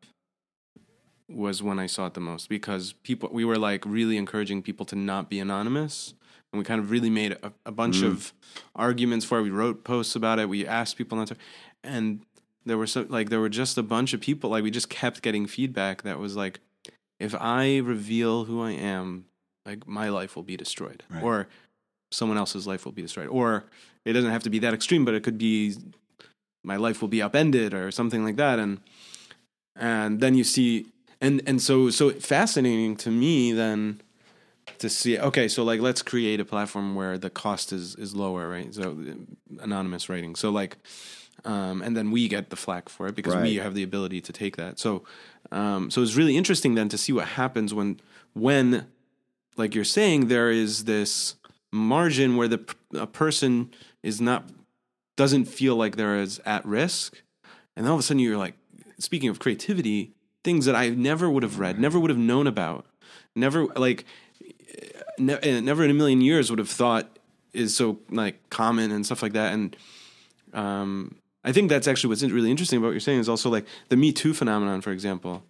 [1.27, 4.85] was when I saw it the most because people, we were like really encouraging people
[4.87, 6.13] to not be anonymous.
[6.51, 8.33] And we kind of really made a, a bunch of
[8.75, 9.43] arguments for it.
[9.43, 10.49] We wrote posts about it.
[10.49, 11.35] We asked people not to,
[11.83, 12.25] and
[12.65, 15.21] there were so like there were just a bunch of people like we just kept
[15.21, 16.59] getting feedback that was like
[17.19, 19.25] if i reveal who i am
[19.69, 21.03] like my life will be destroyed.
[21.09, 21.23] Right.
[21.23, 21.47] or
[22.11, 23.27] someone else's life will be destroyed.
[23.27, 23.65] Or
[24.03, 25.75] it doesn't have to be that extreme but it could be
[26.63, 28.59] my life will be upended or something like that.
[28.59, 28.79] And
[29.75, 30.87] and then you see
[31.21, 34.01] and and so so fascinating to me then
[34.77, 38.49] to see okay so like let's create a platform where the cost is is lower
[38.49, 38.73] right?
[38.73, 38.97] So
[39.59, 40.35] anonymous writing.
[40.35, 40.77] So like
[41.45, 44.33] um, and then we get the flack for it because we have the ability to
[44.33, 44.79] take that.
[44.79, 45.03] So,
[45.51, 47.99] um, so it's really interesting then to see what happens when,
[48.33, 48.87] when,
[49.57, 51.35] like you're saying, there is this
[51.71, 53.71] margin where the a person
[54.01, 54.43] is not
[55.15, 57.21] doesn't feel like they're as at risk,
[57.75, 58.55] and then all of a sudden you're like,
[58.99, 60.13] speaking of creativity,
[60.43, 62.85] things that I never would have read, never would have known about,
[63.35, 64.05] never like,
[65.17, 67.19] ne- eh, never in a million years would have thought
[67.51, 69.75] is so like common and stuff like that, and
[70.53, 73.65] um, I think that's actually what's really interesting about what you're saying is also like
[73.89, 75.43] the Me Too phenomenon, for example,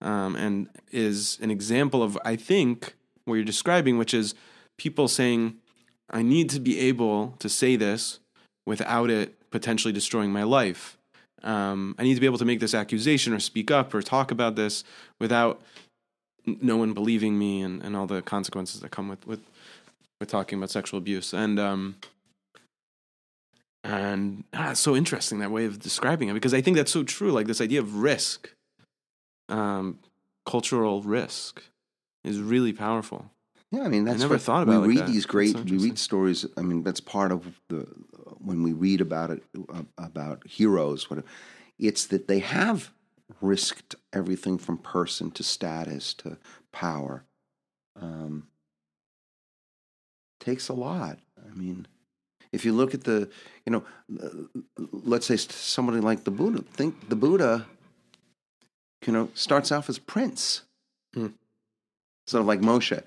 [0.00, 4.34] um, and is an example of I think what you're describing, which is
[4.78, 5.56] people saying,
[6.10, 8.20] "I need to be able to say this
[8.66, 10.98] without it potentially destroying my life.
[11.42, 14.30] Um, I need to be able to make this accusation or speak up or talk
[14.30, 14.82] about this
[15.20, 15.60] without
[16.46, 19.40] no one believing me and, and all the consequences that come with with
[20.20, 21.96] with talking about sexual abuse." And um,
[23.84, 27.04] and ah, it's so interesting that way of describing it because I think that's so
[27.04, 27.30] true.
[27.30, 28.50] Like this idea of risk,
[29.50, 29.98] um,
[30.46, 31.62] cultural risk,
[32.24, 33.30] is really powerful.
[33.70, 35.12] Yeah, I mean that's never what thought about it we like read that.
[35.12, 36.46] these great so we read stories.
[36.56, 37.86] I mean that's part of the
[38.38, 41.10] when we read about it uh, about heroes.
[41.10, 41.22] What
[41.78, 42.90] it's that they have
[43.40, 46.38] risked everything from person to status to
[46.72, 47.24] power.
[48.00, 48.48] Um,
[50.40, 51.18] takes a lot.
[51.38, 51.86] I mean,
[52.54, 53.28] if you look at the
[53.66, 53.84] you know,
[54.92, 56.62] let's say somebody like the Buddha.
[56.62, 57.66] Think the Buddha,
[59.06, 60.62] you know, starts off as prince,
[61.14, 61.28] Hmm.
[62.26, 63.02] sort of like Moshe.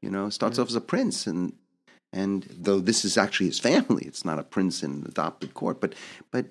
[0.00, 1.52] You know, starts off as a prince, and
[2.12, 5.80] and though this is actually his family, it's not a prince in an adopted court,
[5.80, 5.94] but
[6.30, 6.46] but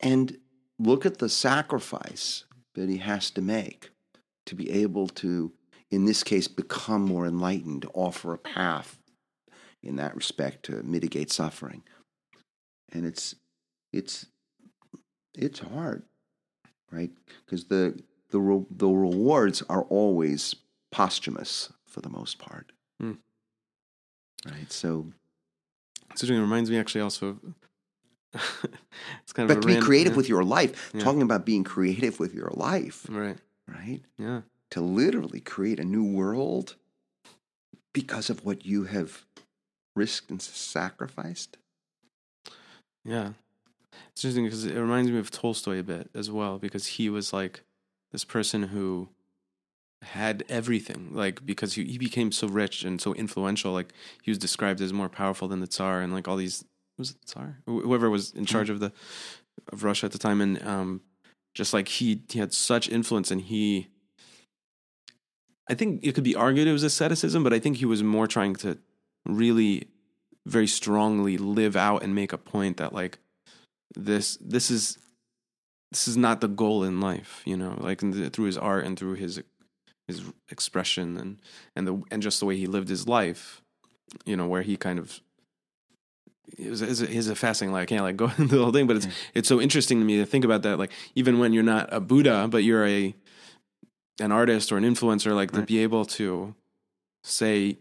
[0.00, 0.38] and
[0.78, 3.90] look at the sacrifice that he has to make
[4.46, 5.52] to be able to,
[5.90, 8.98] in this case, become more enlightened, offer a path
[9.84, 11.82] in that respect to mitigate suffering.
[12.92, 13.34] And it's
[13.92, 14.26] it's
[15.34, 16.02] it's hard,
[16.90, 17.10] right?
[17.44, 20.54] Because the the re- the rewards are always
[20.90, 22.72] posthumous for the most part,
[23.02, 23.18] Mm.
[24.46, 24.70] right?
[24.72, 25.12] So,
[26.10, 26.36] interesting.
[26.38, 27.28] It reminds me actually also.
[27.28, 27.54] Of,
[29.22, 29.56] it's kind of.
[29.56, 30.16] but a to be creative yeah.
[30.16, 31.00] with your life, Yeah.
[31.00, 33.38] talking about being creative with your life, Right.
[33.68, 34.00] right?
[34.18, 34.42] Yeah.
[34.70, 36.74] To literally create a new world
[37.92, 39.24] because of what you have
[39.96, 41.56] risked and sacrificed.
[43.04, 43.30] Yeah.
[44.12, 47.32] It's interesting because it reminds me of Tolstoy a bit as well because he was
[47.32, 47.62] like
[48.12, 49.08] this person who
[50.02, 53.92] had everything like because he, he became so rich and so influential like
[54.22, 56.64] he was described as more powerful than the tsar and like all these
[56.98, 58.92] was it the tsar whoever was in charge of the
[59.72, 61.00] of Russia at the time and um
[61.54, 63.88] just like he he had such influence and he
[65.68, 68.26] I think it could be argued it was asceticism but I think he was more
[68.26, 68.78] trying to
[69.26, 69.88] really
[70.46, 73.18] very strongly live out and make a point that like
[73.96, 74.98] this this is
[75.90, 78.98] this is not the goal in life you know like the, through his art and
[78.98, 79.42] through his
[80.06, 81.40] his expression and
[81.74, 83.62] and the and just the way he lived his life
[84.26, 85.20] you know where he kind of
[86.58, 88.86] it was it's a, a fascinating like I can't like go into the whole thing
[88.86, 89.12] but it's hmm.
[89.34, 92.00] it's so interesting to me to think about that like even when you're not a
[92.00, 93.14] Buddha but you're a
[94.20, 96.54] an artist or an influencer like to be able to
[97.24, 97.78] say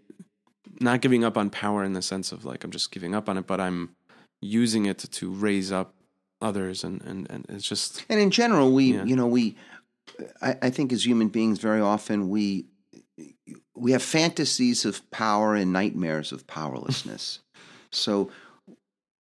[0.84, 3.38] not giving up on power in the sense of like I'm just giving up on
[3.38, 3.96] it, but I'm
[4.42, 5.94] using it to, raise up
[6.42, 9.06] others, and, and, and it's just And in general, we, Yeah.
[9.06, 9.56] you know, we,
[10.42, 12.66] I, I think as human beings, very often we,
[13.76, 17.40] we have fantasies of power and nightmares of powerlessness.
[17.92, 18.30] so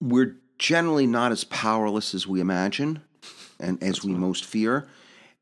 [0.01, 3.03] we're generally not as powerless as we imagine
[3.61, 4.89] and as we most fear.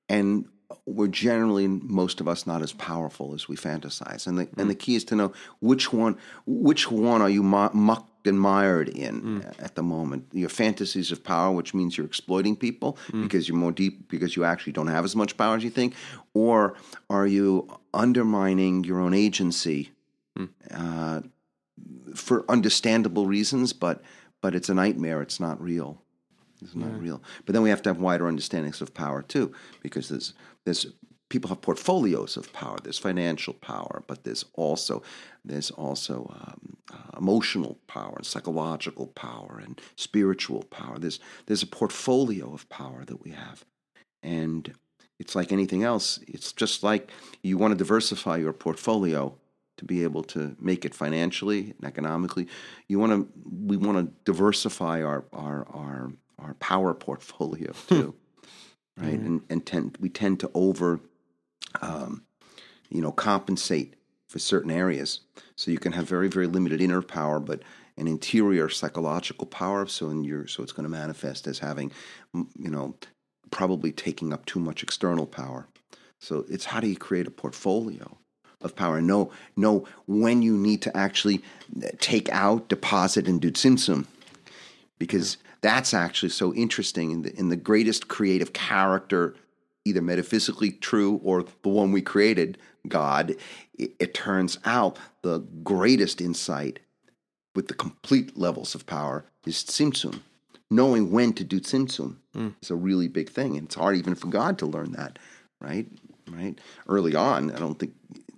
[0.08, 0.46] And
[0.86, 4.26] we're generally, most of us, not as powerful as we fantasize.
[4.26, 4.78] And the, and the hmm.
[4.78, 6.16] key is to know which one,
[6.46, 9.40] which one are you mu- mucked and mired in hmm.
[9.58, 10.26] at the moment.
[10.32, 13.22] Your fantasies of power, which means you're exploiting people hmm.
[13.22, 15.94] because you're more deep, because you actually don't have as much power as you think,
[16.34, 16.74] or
[17.08, 19.90] are you undermining your own agency
[20.72, 21.20] uh,
[22.14, 24.02] for understandable reasons, but
[24.40, 25.20] but it's a nightmare.
[25.22, 26.02] It's not real.
[26.62, 27.22] It's not real.
[27.46, 29.52] But then we have to have wider understandings of power too,
[29.82, 30.34] because there's
[30.64, 30.86] there's
[31.30, 32.76] people have portfolios of power.
[32.82, 35.02] There's financial power, but there's also
[35.44, 40.98] there's also um, uh, emotional power and psychological power and spiritual power.
[40.98, 43.64] There's there's a portfolio of power that we have,
[44.22, 44.74] and
[45.18, 46.18] it's like anything else.
[46.28, 47.10] It's just like
[47.42, 49.34] you want to diversify your portfolio
[49.78, 52.46] to be able to make it financially and economically.
[52.86, 53.28] You want to
[53.66, 56.12] we want to diversify our our our
[56.42, 57.94] our power portfolio hmm.
[57.94, 58.14] too,
[58.96, 59.18] right?
[59.18, 59.26] Hmm.
[59.26, 61.00] And and tend we tend to over,
[61.80, 62.24] um,
[62.88, 63.94] you know, compensate
[64.28, 65.20] for certain areas.
[65.56, 67.62] So you can have very very limited inner power, but
[67.96, 69.86] an interior psychological power.
[69.86, 71.92] So in your so it's going to manifest as having,
[72.34, 72.96] you know,
[73.50, 75.66] probably taking up too much external power.
[76.18, 78.16] So it's how do you create a portfolio
[78.62, 81.42] of power know know when you need to actually
[81.82, 84.06] eh, take out, deposit, and do tsimtsum,
[84.98, 89.34] because that's actually so interesting in the in the greatest creative character,
[89.84, 92.58] either metaphysically true or the one we created,
[92.88, 93.36] God.
[93.78, 96.80] It, it turns out the greatest insight
[97.54, 100.20] with the complete levels of power is tsimtsum.
[100.70, 102.54] Knowing when to do tsimtsum mm.
[102.62, 105.18] is a really big thing, and it's hard even for God to learn that,
[105.60, 105.86] right?
[106.30, 106.60] Right.
[106.88, 107.92] Early on, I don't think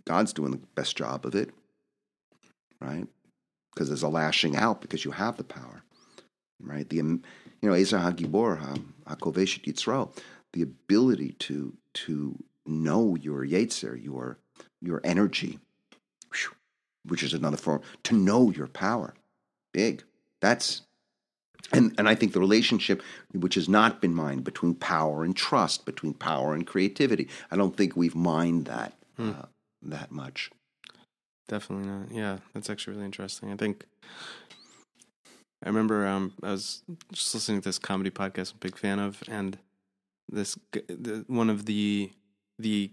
[0.07, 1.51] God's doing the best job of it,
[2.81, 3.07] right?
[3.75, 5.83] Because there's a lashing out because you have the power,
[6.63, 6.89] right?
[6.89, 7.23] The um,
[7.61, 10.17] you know Eza Hagibor Hakoveshit Yitzro,
[10.53, 14.39] the ability to to know your Yetzer, your
[14.81, 15.59] your energy,
[17.05, 19.15] which is another form to know your power,
[19.73, 20.05] big.
[20.41, 20.83] That's
[21.73, 23.03] and and I think the relationship
[23.33, 27.77] which has not been mined between power and trust, between power and creativity, I don't
[27.77, 29.47] think we've mined that uh,
[29.83, 30.51] that much.
[31.49, 32.11] definitely not.
[32.11, 33.53] Yeah, that's actually really interesting.
[33.53, 33.85] I think
[35.63, 36.83] I remember um, I was
[37.13, 39.59] just listening to this comedy podcast I'm a big fan of, and
[40.29, 42.11] this the, one of the
[42.59, 42.91] the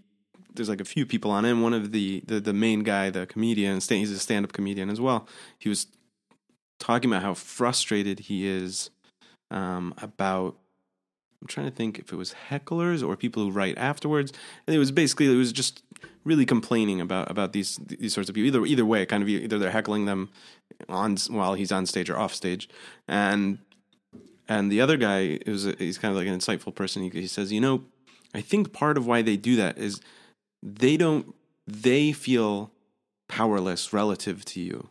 [0.54, 1.50] there's like a few people on it.
[1.50, 4.90] And one of the the the main guy, the comedian, he's a stand up comedian
[4.90, 5.26] as well.
[5.58, 5.86] He was
[6.78, 8.90] talking about how frustrated he is
[9.50, 10.56] um, about
[11.40, 14.32] I'm trying to think if it was hecklers or people who write afterwards.
[14.66, 15.82] And it was basically it was just
[16.24, 18.46] really complaining about about these these sorts of people.
[18.48, 20.30] Either either way, kind of either they're heckling them
[20.88, 22.68] on while he's on stage or off stage,
[23.08, 23.58] and
[24.48, 27.02] and the other guy is he's kind of like an insightful person.
[27.02, 27.84] He, he says, you know,
[28.34, 30.00] I think part of why they do that is
[30.62, 31.34] they don't
[31.66, 32.72] they feel
[33.28, 34.88] powerless relative to you.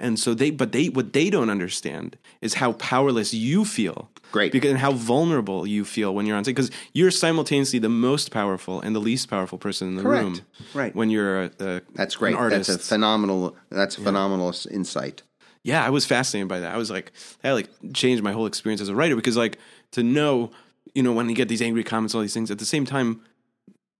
[0.00, 4.10] And so they, but they, what they don't understand is how powerless you feel.
[4.32, 4.50] Great.
[4.50, 6.54] Because, and how vulnerable you feel when you're on stage.
[6.56, 10.24] Because you're simultaneously the most powerful and the least powerful person in the Correct.
[10.24, 10.40] room.
[10.72, 10.94] Right.
[10.94, 12.32] When you're a, a That's great.
[12.34, 12.70] An artist.
[12.70, 13.56] That's a phenomenal.
[13.70, 15.22] That's a phenomenal insight.
[15.64, 16.74] yeah, I was fascinated by that.
[16.74, 19.58] I was like, that like changed my whole experience as a writer because like
[19.92, 20.50] to know,
[20.94, 22.50] you know, when you get these angry comments, all these things.
[22.50, 23.20] At the same time,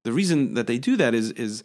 [0.05, 1.63] the reason that they do that is is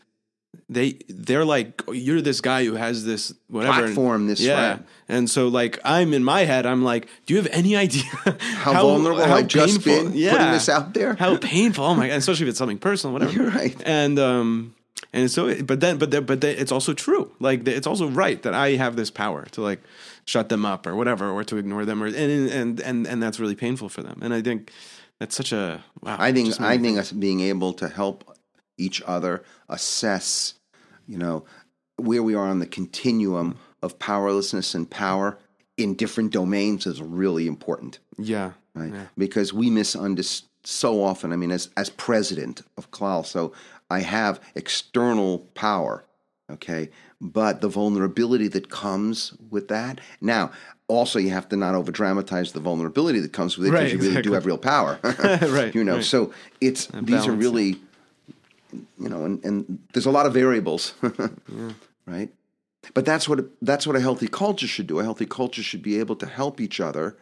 [0.69, 3.83] they they're like you're this guy who has this whatever.
[3.83, 4.69] Platform, this yeah.
[4.71, 4.79] right.
[5.07, 8.03] and so like i'm in my head i'm like do you have any idea
[8.39, 10.31] How, vulnerable how I just been yeah.
[10.31, 11.15] putting this out there.
[11.15, 13.31] how painful oh my god especially if it's something personal whatever.
[13.35, 13.75] You're right.
[13.85, 14.75] and um
[15.13, 17.31] and so but then but then but then it's also true.
[17.39, 19.81] Like it's also right that i have this power to like
[20.25, 23.39] shut them up or whatever or to ignore them or and and and and that's
[23.39, 24.19] really painful for them.
[24.21, 24.71] And i think
[25.19, 26.97] that's such a wow I think I think.
[26.97, 28.34] us being able to help
[28.77, 30.55] each other assess,
[31.07, 31.45] you know,
[31.97, 35.37] where we are on the continuum of powerlessness and power
[35.77, 38.93] in different domains is really important, yeah right?
[38.93, 39.05] yeah.
[39.17, 41.31] Because we misunderstand so often.
[41.31, 43.53] I mean, as as president of CLAL, so
[43.89, 46.03] I have external power,
[46.51, 46.89] okay,
[47.21, 50.01] but the vulnerability that comes with that.
[50.21, 50.51] Now,
[50.87, 53.93] also, you have to not over dramatize the vulnerability that comes with it because Right,
[53.93, 56.03] you really do have real power, Right, You know, right.
[56.03, 57.79] so it's these are really,
[58.99, 60.93] you know, and, and there's a lot of variables,
[62.05, 62.29] right?
[62.93, 64.99] But that's what that's what a healthy culture should do.
[64.99, 67.17] A healthy culture should be able to help each other.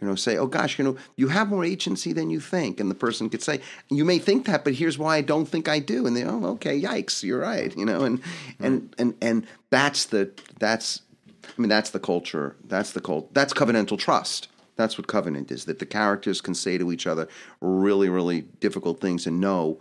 [0.00, 2.90] You know, say, oh gosh, you know, you have more agency than you think, and
[2.90, 5.78] the person could say, you may think that, but here's why I don't think I
[5.78, 8.64] do, and they, oh, okay, yikes, you're right, you know, and mm-hmm.
[8.64, 11.02] and and and that's the that's,
[11.46, 14.48] I mean, that's the culture, that's the cult, that's covenantal trust.
[14.74, 15.66] That's what covenant is.
[15.66, 17.28] That the characters can say to each other
[17.60, 19.78] really, really difficult things, and know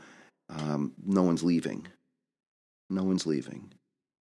[0.57, 1.87] um, no one's leaving.
[2.89, 3.71] No one's leaving.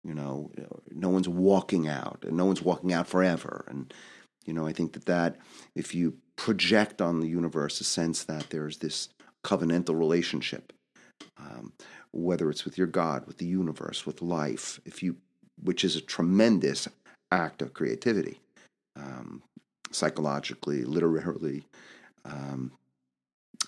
[0.04, 0.50] You know,
[0.90, 3.64] no one's walking out, and no one's walking out forever.
[3.68, 3.92] And
[4.44, 5.36] you know, I think that that
[5.74, 9.08] if you project on the universe a sense that there's this
[9.44, 10.72] covenantal relationship,
[11.38, 11.72] um,
[12.12, 15.16] whether it's with your God, with the universe, with life, if you,
[15.62, 16.86] which is a tremendous
[17.32, 18.40] act of creativity,
[18.96, 19.42] um,
[19.90, 21.64] psychologically, literarily,
[22.24, 22.72] um,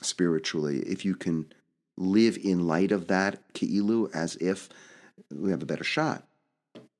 [0.02, 1.46] spiritually, if you can
[1.96, 4.68] live in light of that keilu as if
[5.30, 6.26] we have a better shot.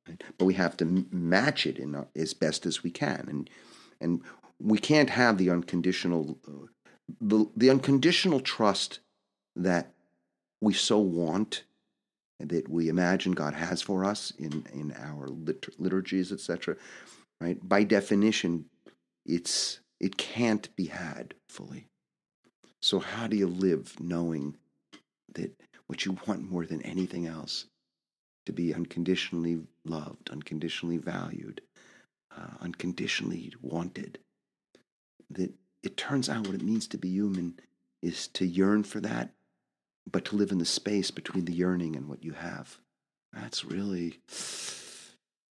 [0.09, 0.22] Right?
[0.38, 3.51] But we have to m- match it our, as best as we can, and
[4.01, 4.22] and
[4.61, 6.66] we can't have the unconditional uh,
[7.20, 9.01] the, the unconditional trust
[9.55, 9.92] that
[10.61, 11.64] we so want
[12.38, 16.76] that we imagine God has for us in in our lit- liturgies, etc.
[17.40, 17.59] Right?
[17.66, 18.66] By definition,
[19.24, 21.86] it's it can't be had fully.
[22.80, 24.57] So how do you live knowing
[25.37, 27.66] that what you want more than anything else
[28.45, 31.61] to be unconditionally loved, unconditionally valued,
[32.37, 34.18] uh, unconditionally wanted?
[35.30, 37.59] That it turns out what it means to be human
[38.03, 39.30] is to yearn for that,
[40.11, 42.78] but to live in the space between the yearning and what you have.
[43.32, 44.20] That's really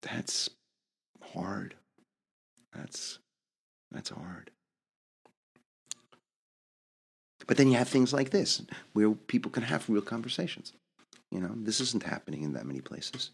[0.02, 0.50] that's
[1.34, 1.76] hard.
[2.74, 3.20] That's
[3.92, 4.52] that's hard.
[7.48, 8.62] But then you have things like this
[8.93, 10.74] where people can have real conversations.
[11.32, 13.32] You know, this isn't happening in that many places.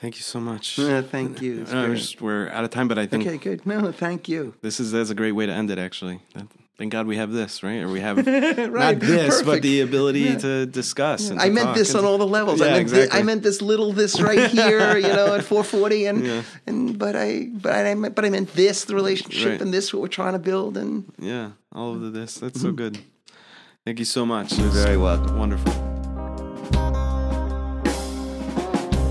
[0.00, 0.78] Thank you so much.
[0.78, 1.66] Yeah, thank you.
[1.68, 3.66] Uh, we're, just- we're out of time, but I think Okay, good.
[3.66, 4.54] No, thank you.
[4.62, 5.78] this is that's a great way to end it.
[5.78, 6.20] Actually,
[6.80, 7.82] thank God we have this, right?
[7.82, 10.38] Or we have Right, not this, but the ability Yeah.
[10.38, 11.28] to discuss.
[11.28, 12.58] And I to meant this on all the levels.
[12.60, 13.20] Yeah, I meant exactly.
[13.20, 16.42] I meant this little this right here, you know, at 440, and Yeah.
[16.66, 19.60] and but I but I meant but I meant this the relationship Right.
[19.60, 22.36] and this what we're trying to build and Yeah, all of the this.
[22.36, 22.76] That's so mm-hmm.
[22.76, 22.98] good.
[23.84, 24.58] Thank you so much.
[24.58, 25.36] You're very welcome.
[25.38, 25.72] Wonderful.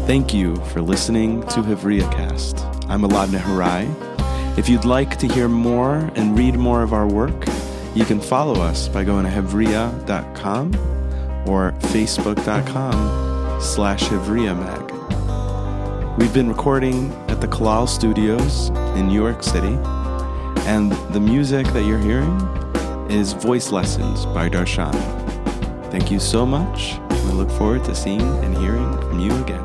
[0.07, 2.55] Thank you for listening to HevriaCast.
[2.89, 4.18] I'm Elad Nehorai.
[4.57, 7.45] If you'd like to hear more and read more of our work,
[7.95, 10.75] you can follow us by going to hevria.com
[11.47, 14.87] or facebook.com slash hevriamag.
[16.17, 19.77] We've been recording at the Clal Studios in New York City,
[20.67, 22.37] and the music that you're hearing
[23.09, 24.93] is Voice Lessons by Darshan.
[25.91, 26.99] Thank you so much.
[27.09, 29.63] and look forward to seeing and hearing from you again.